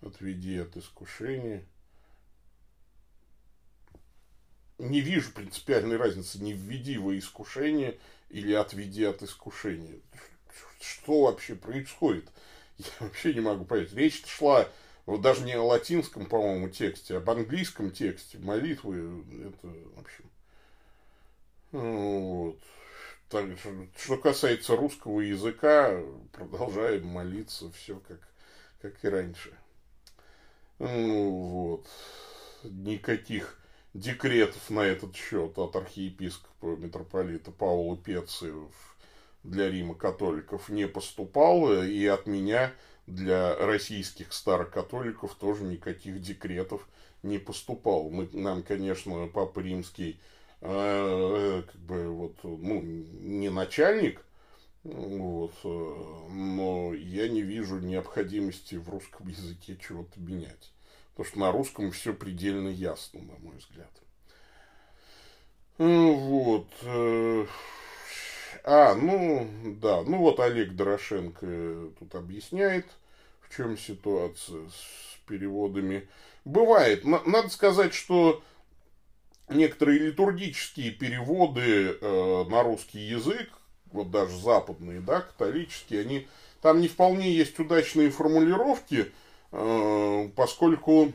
Отведи 0.00 0.56
от 0.56 0.76
искушения 0.76 1.64
не 4.78 5.00
вижу 5.00 5.32
принципиальной 5.32 5.96
разницы, 5.96 6.38
не 6.38 6.52
введи 6.52 6.98
во 6.98 7.16
искушение 7.18 7.98
или 8.30 8.52
отведи 8.52 9.04
от 9.04 9.22
искушения. 9.22 10.00
Что 10.80 11.22
вообще 11.22 11.54
происходит? 11.54 12.28
Я 12.78 12.86
вообще 13.00 13.34
не 13.34 13.40
могу 13.40 13.64
понять. 13.64 13.92
Речь 13.92 14.24
шла 14.26 14.68
вот 15.06 15.20
даже 15.22 15.42
не 15.42 15.54
о 15.54 15.62
латинском, 15.62 16.26
по-моему, 16.26 16.68
тексте, 16.68 17.14
а 17.14 17.18
об 17.18 17.30
английском 17.30 17.90
тексте 17.90 18.38
молитвы. 18.38 19.24
Это, 19.46 19.66
в 19.66 20.00
общем, 20.00 20.30
вот. 21.72 22.58
Так, 23.28 23.46
что 23.96 24.16
касается 24.16 24.76
русского 24.76 25.20
языка, 25.20 26.00
продолжаем 26.32 27.06
молиться, 27.06 27.70
все 27.72 28.00
как, 28.06 28.20
как 28.80 29.04
и 29.04 29.08
раньше. 29.08 29.52
Ну, 30.78 31.30
вот. 31.30 31.86
Никаких 32.62 33.57
декретов 33.94 34.70
на 34.70 34.80
этот 34.80 35.16
счет 35.16 35.58
от 35.58 35.76
архиепископа 35.76 36.76
митрополита 36.76 37.50
Павла 37.50 37.96
Пециев 37.96 38.72
для 39.42 39.70
Рима 39.70 39.94
католиков 39.94 40.68
не 40.68 40.86
поступало, 40.86 41.86
и 41.86 42.04
от 42.06 42.26
меня 42.26 42.72
для 43.06 43.56
российских 43.56 44.32
старокатоликов 44.32 45.34
тоже 45.34 45.64
никаких 45.64 46.20
декретов 46.20 46.86
не 47.22 47.38
поступало. 47.38 48.08
Мы, 48.10 48.28
нам, 48.32 48.62
конечно, 48.62 49.26
Папа 49.28 49.60
Римский 49.60 50.20
э, 50.60 51.62
как 51.66 51.80
бы 51.80 52.08
вот, 52.08 52.36
ну, 52.42 52.82
не 52.82 53.48
начальник, 53.48 54.24
вот, 54.84 55.54
э, 55.64 56.28
но 56.30 56.92
я 56.94 57.28
не 57.28 57.42
вижу 57.42 57.78
необходимости 57.78 58.74
в 58.76 58.88
русском 58.90 59.28
языке 59.28 59.78
чего-то 59.80 60.20
менять. 60.20 60.72
Потому 61.18 61.30
что 61.30 61.38
на 61.40 61.50
русском 61.50 61.90
все 61.90 62.14
предельно 62.14 62.68
ясно, 62.68 63.20
на 63.20 63.34
мой 63.40 63.56
взгляд. 63.56 63.90
Ну, 65.76 66.14
вот. 66.14 66.68
Э, 66.82 67.44
а, 68.62 68.94
ну, 68.94 69.50
да, 69.82 70.02
ну 70.02 70.18
вот 70.18 70.38
Олег 70.38 70.76
Дорошенко 70.76 71.90
тут 71.98 72.14
объясняет, 72.14 72.86
в 73.40 73.52
чем 73.52 73.76
ситуация 73.76 74.68
с 74.68 75.18
переводами. 75.26 76.08
Бывает, 76.44 77.04
надо 77.04 77.48
сказать, 77.48 77.94
что 77.94 78.40
некоторые 79.48 79.98
литургические 79.98 80.92
переводы 80.92 81.98
э, 82.00 82.44
на 82.48 82.62
русский 82.62 83.00
язык, 83.00 83.50
вот 83.86 84.12
даже 84.12 84.38
западные, 84.38 85.00
да, 85.00 85.22
католические, 85.22 86.02
они, 86.02 86.28
там 86.62 86.80
не 86.80 86.86
вполне 86.86 87.32
есть 87.32 87.58
удачные 87.58 88.10
формулировки, 88.10 89.10
поскольку, 89.50 91.12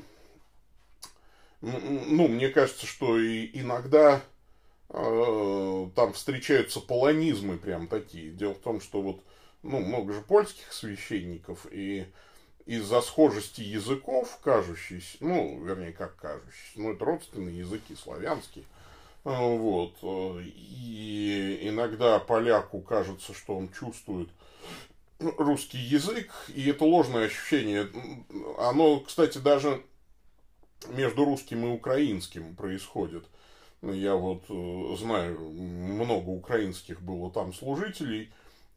ну, 1.62 2.28
мне 2.28 2.50
кажется, 2.50 2.86
что 2.86 3.20
и 3.20 3.50
иногда 3.54 4.22
э, 4.90 5.90
там 5.96 6.14
встречаются 6.14 6.80
полонизмы 6.80 7.58
прям 7.58 7.88
такие. 7.88 8.32
Дело 8.32 8.54
в 8.54 8.60
том, 8.60 8.82
что 8.82 9.02
вот, 9.02 9.22
ну, 9.62 9.80
много 9.80 10.14
же 10.14 10.22
польских 10.22 10.74
священников, 10.74 11.68
и 11.72 12.06
из-за 12.66 13.02
схожести 13.02 13.62
языков, 13.62 14.40
кажущихся, 14.42 15.18
ну, 15.20 15.64
вернее, 15.64 15.92
как 15.92 16.16
кажущихся, 16.16 16.80
ну, 16.82 16.94
это 16.94 17.06
родственные 17.06 17.60
языки 17.60 17.96
славянские, 17.96 18.66
э, 19.26 19.30
вот, 19.30 19.96
и 20.02 21.60
иногда 21.62 22.20
поляку 22.20 22.82
кажется, 22.82 23.34
что 23.34 23.58
он 23.58 23.70
чувствует 23.72 24.30
русский 25.38 25.78
язык, 25.78 26.32
и 26.54 26.70
это 26.70 26.86
ложное 26.86 27.26
ощущение. 27.26 27.90
Оно, 28.58 29.00
кстати, 29.00 29.38
даже 29.38 29.84
между 30.90 31.26
русским 31.26 31.66
и 31.66 31.70
украинским 31.70 32.56
происходит. 32.56 33.26
Я 33.82 34.16
вот 34.16 34.44
э, 34.50 34.96
знаю, 34.98 35.40
много 35.40 36.30
украинских 36.30 37.02
было 37.02 37.30
там 37.32 37.54
служителей, 37.54 38.32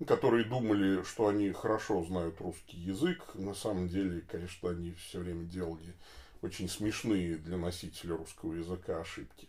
которые 0.06 0.44
думали, 0.44 1.02
что 1.04 1.28
они 1.28 1.52
хорошо 1.52 2.04
знают 2.04 2.40
русский 2.40 2.76
язык. 2.76 3.22
На 3.34 3.54
самом 3.54 3.88
деле, 3.88 4.22
конечно, 4.22 4.70
они 4.70 4.92
все 4.92 5.20
время 5.20 5.44
делали 5.44 5.94
очень 6.42 6.68
смешные 6.68 7.36
для 7.36 7.56
носителя 7.56 8.16
русского 8.16 8.54
языка 8.54 9.00
ошибки. 9.00 9.48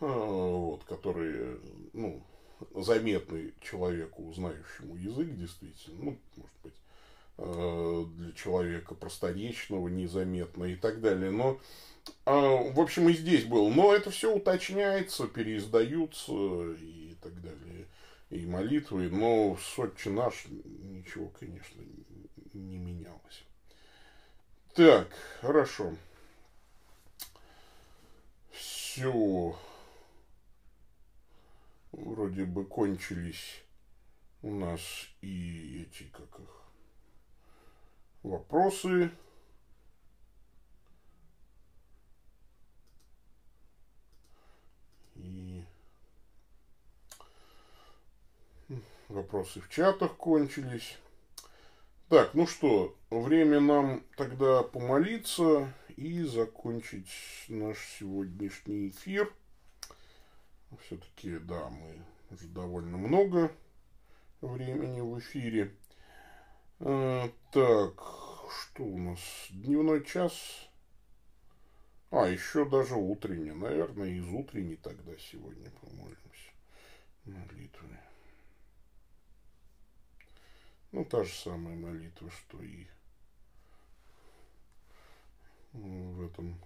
А, 0.00 0.06
вот, 0.06 0.84
которые, 0.84 1.58
ну, 1.92 2.22
заметный 2.74 3.54
человеку, 3.60 4.32
знающему 4.32 4.96
язык, 4.96 5.34
действительно, 5.34 6.04
ну, 6.04 6.18
может 6.36 6.56
быть, 6.62 6.74
э, 7.38 8.04
для 8.16 8.32
человека 8.32 8.94
просторечного, 8.94 9.88
незаметно 9.88 10.64
и 10.64 10.76
так 10.76 11.00
далее. 11.00 11.30
Но, 11.30 11.60
э, 12.24 12.72
в 12.72 12.80
общем, 12.80 13.08
и 13.08 13.12
здесь 13.12 13.44
был. 13.44 13.68
Но 13.70 13.94
это 13.94 14.10
все 14.10 14.34
уточняется, 14.34 15.26
переиздаются 15.26 16.32
и 16.32 17.14
так 17.22 17.40
далее. 17.42 17.86
И 18.30 18.44
молитвы, 18.46 19.08
но 19.08 19.54
в 19.54 19.62
Сотче 19.62 20.10
наш 20.10 20.46
ничего, 20.48 21.30
конечно, 21.38 21.80
не 22.54 22.78
менялось. 22.78 23.44
Так, 24.74 25.08
хорошо. 25.40 25.94
Все 28.50 29.56
вроде 31.96 32.44
бы 32.44 32.64
кончились 32.64 33.62
у 34.42 34.50
нас 34.54 34.80
и 35.22 35.82
эти, 35.82 36.04
как 36.04 36.40
их, 36.40 36.62
вопросы. 38.22 39.10
И 45.14 45.64
вопросы 49.08 49.60
в 49.60 49.70
чатах 49.70 50.16
кончились. 50.16 50.98
Так, 52.08 52.34
ну 52.34 52.46
что, 52.46 52.94
время 53.10 53.58
нам 53.58 54.04
тогда 54.16 54.62
помолиться 54.62 55.72
и 55.96 56.22
закончить 56.22 57.08
наш 57.48 57.78
сегодняшний 57.98 58.90
эфир. 58.90 59.32
Все-таки, 60.82 61.38
да, 61.38 61.68
мы 61.68 62.02
уже 62.30 62.48
довольно 62.48 62.96
много 62.96 63.52
времени 64.40 65.00
в 65.00 65.18
эфире. 65.18 65.74
Э, 66.80 67.28
так, 67.52 67.94
что 68.50 68.84
у 68.84 68.98
нас? 68.98 69.20
Дневной 69.50 70.04
час. 70.04 70.32
А, 72.10 72.28
еще 72.28 72.68
даже 72.68 72.94
утренний. 72.94 73.52
Наверное, 73.52 74.08
из 74.08 74.26
утренней 74.28 74.76
тогда 74.76 75.12
сегодня 75.18 75.70
помолимся. 75.80 76.50
Молитвы. 77.24 77.98
Ну, 80.92 81.04
та 81.04 81.24
же 81.24 81.32
самая 81.32 81.76
молитва, 81.76 82.30
что 82.30 82.62
и 82.62 82.86
в 85.72 86.24
этом 86.24 86.58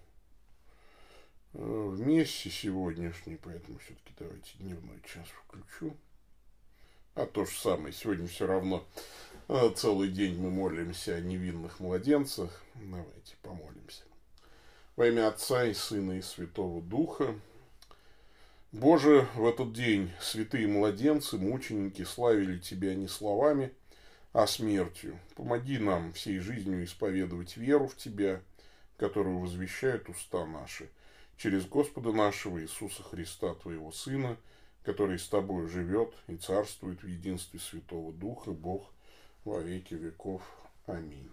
э, 1.53 1.89
вместе 1.93 2.49
сегодняшний, 2.49 3.37
поэтому 3.37 3.77
все-таки 3.79 4.13
давайте 4.19 4.51
дневной 4.59 5.01
час 5.03 5.27
включу. 5.27 5.95
А 7.13 7.25
то 7.25 7.45
же 7.45 7.51
самое, 7.51 7.93
сегодня 7.93 8.27
все 8.27 8.47
равно 8.47 8.85
э, 9.49 9.69
целый 9.75 10.09
день 10.09 10.39
мы 10.39 10.49
молимся 10.49 11.15
о 11.15 11.19
невинных 11.19 11.79
младенцах. 11.79 12.63
Давайте 12.75 13.35
помолимся. 13.41 14.03
Во 14.95 15.07
имя 15.07 15.27
Отца 15.27 15.65
и 15.65 15.73
Сына 15.73 16.13
и 16.13 16.21
Святого 16.21 16.81
Духа. 16.81 17.35
Боже, 18.71 19.27
в 19.35 19.45
этот 19.45 19.73
день 19.73 20.11
святые 20.21 20.67
младенцы, 20.67 21.37
мученики 21.37 22.03
славили 22.03 22.57
Тебя 22.57 22.95
не 22.95 23.09
словами, 23.09 23.73
а 24.31 24.47
смертью. 24.47 25.19
Помоги 25.35 25.77
нам 25.77 26.13
всей 26.13 26.39
жизнью 26.39 26.85
исповедовать 26.85 27.57
веру 27.57 27.87
в 27.87 27.97
Тебя, 27.97 28.41
которую 28.95 29.39
возвещают 29.39 30.07
уста 30.07 30.45
наши, 30.45 30.89
через 31.37 31.65
Господа 31.65 32.11
нашего 32.11 32.61
Иисуса 32.61 33.03
Христа, 33.03 33.53
Твоего 33.55 33.91
Сына, 33.91 34.37
который 34.83 35.19
с 35.19 35.27
Тобой 35.27 35.67
живет 35.67 36.13
и 36.27 36.35
царствует 36.37 37.03
в 37.03 37.07
единстве 37.07 37.59
Святого 37.59 38.13
Духа, 38.13 38.51
Бог 38.51 38.91
во 39.45 39.59
веки 39.59 39.93
веков. 39.93 40.41
Аминь. 40.85 41.29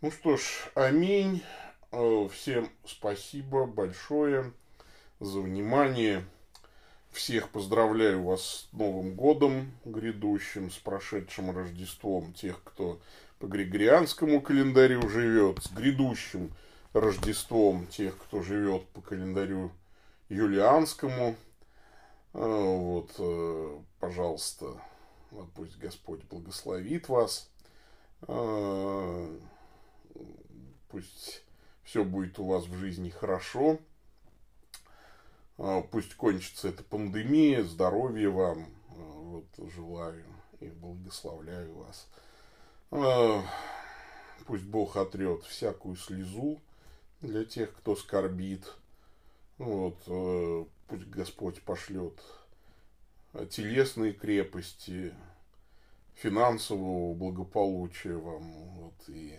Ну 0.00 0.10
что 0.10 0.36
ж, 0.36 0.42
аминь. 0.74 1.42
Э, 1.90 2.28
всем 2.32 2.68
спасибо 2.84 3.66
большое 3.66 4.52
за 5.20 5.40
внимание. 5.40 6.24
Всех 7.10 7.48
поздравляю 7.48 8.22
вас 8.22 8.68
с 8.70 8.72
Новым 8.72 9.14
годом 9.14 9.72
грядущим, 9.84 10.70
с 10.70 10.76
прошедшим 10.76 11.50
Рождеством. 11.50 12.32
Тех, 12.32 12.62
кто 12.62 13.00
по 13.38 13.46
Григорианскому 13.46 14.40
календарю 14.40 15.08
живет, 15.08 15.64
с 15.64 15.70
грядущим 15.70 16.52
Рождеством. 16.92 17.86
Тех, 17.86 18.16
кто 18.18 18.42
живет 18.42 18.86
по 18.88 19.00
календарю 19.00 19.70
Юлианскому. 20.28 21.36
А, 22.34 22.38
вот, 22.38 23.14
э, 23.18 23.78
пожалуйста, 24.00 24.80
пусть 25.54 25.78
Господь 25.78 26.24
благословит 26.24 27.08
вас. 27.08 27.50
А, 28.22 29.38
пусть 30.88 31.44
все 31.82 32.04
будет 32.04 32.38
у 32.38 32.46
вас 32.46 32.64
в 32.64 32.74
жизни 32.74 33.10
хорошо. 33.10 33.78
Пусть 35.90 36.14
кончится 36.14 36.68
эта 36.68 36.84
пандемия, 36.84 37.64
здоровья 37.64 38.30
вам, 38.30 38.66
вот, 38.86 39.46
желаю 39.74 40.24
и 40.60 40.68
благословляю 40.68 41.74
вас. 41.74 42.06
Пусть 44.46 44.64
Бог 44.66 44.96
отрет 44.96 45.42
всякую 45.42 45.96
слезу 45.96 46.60
для 47.20 47.44
тех, 47.44 47.74
кто 47.76 47.96
скорбит. 47.96 48.72
Вот, 49.58 49.98
э, 50.06 50.64
пусть 50.86 51.08
Господь 51.08 51.62
пошлет 51.62 52.20
телесные 53.50 54.12
крепости, 54.12 55.14
финансового 56.14 57.14
благополучия 57.14 58.14
вам, 58.14 58.52
вот, 58.74 59.08
и 59.08 59.38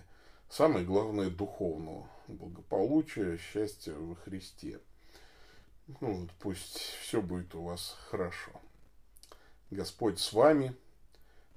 самое 0.49 0.85
главное, 0.85 1.29
духовного 1.29 2.09
благополучия, 2.27 3.37
счастья 3.37 3.93
во 3.93 4.15
Христе. 4.15 4.79
Ну, 6.01 6.13
вот, 6.13 6.29
пусть 6.39 6.77
все 6.77 7.21
будет 7.21 7.55
у 7.55 7.63
вас 7.63 7.97
хорошо. 8.09 8.51
Господь 9.71 10.19
с 10.19 10.33
вами, 10.33 10.75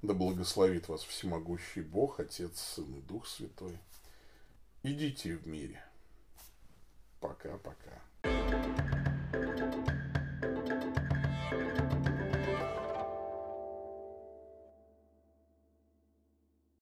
да 0.01 0.13
благословит 0.13 0.87
вас 0.87 1.03
всемогущий 1.03 1.81
Бог, 1.81 2.19
Отец, 2.19 2.59
Сын 2.59 2.95
и 2.95 3.01
Дух 3.01 3.27
Святой. 3.27 3.77
Идите 4.81 5.37
в 5.37 5.47
мире. 5.47 5.83
Пока-пока. 7.23 9.02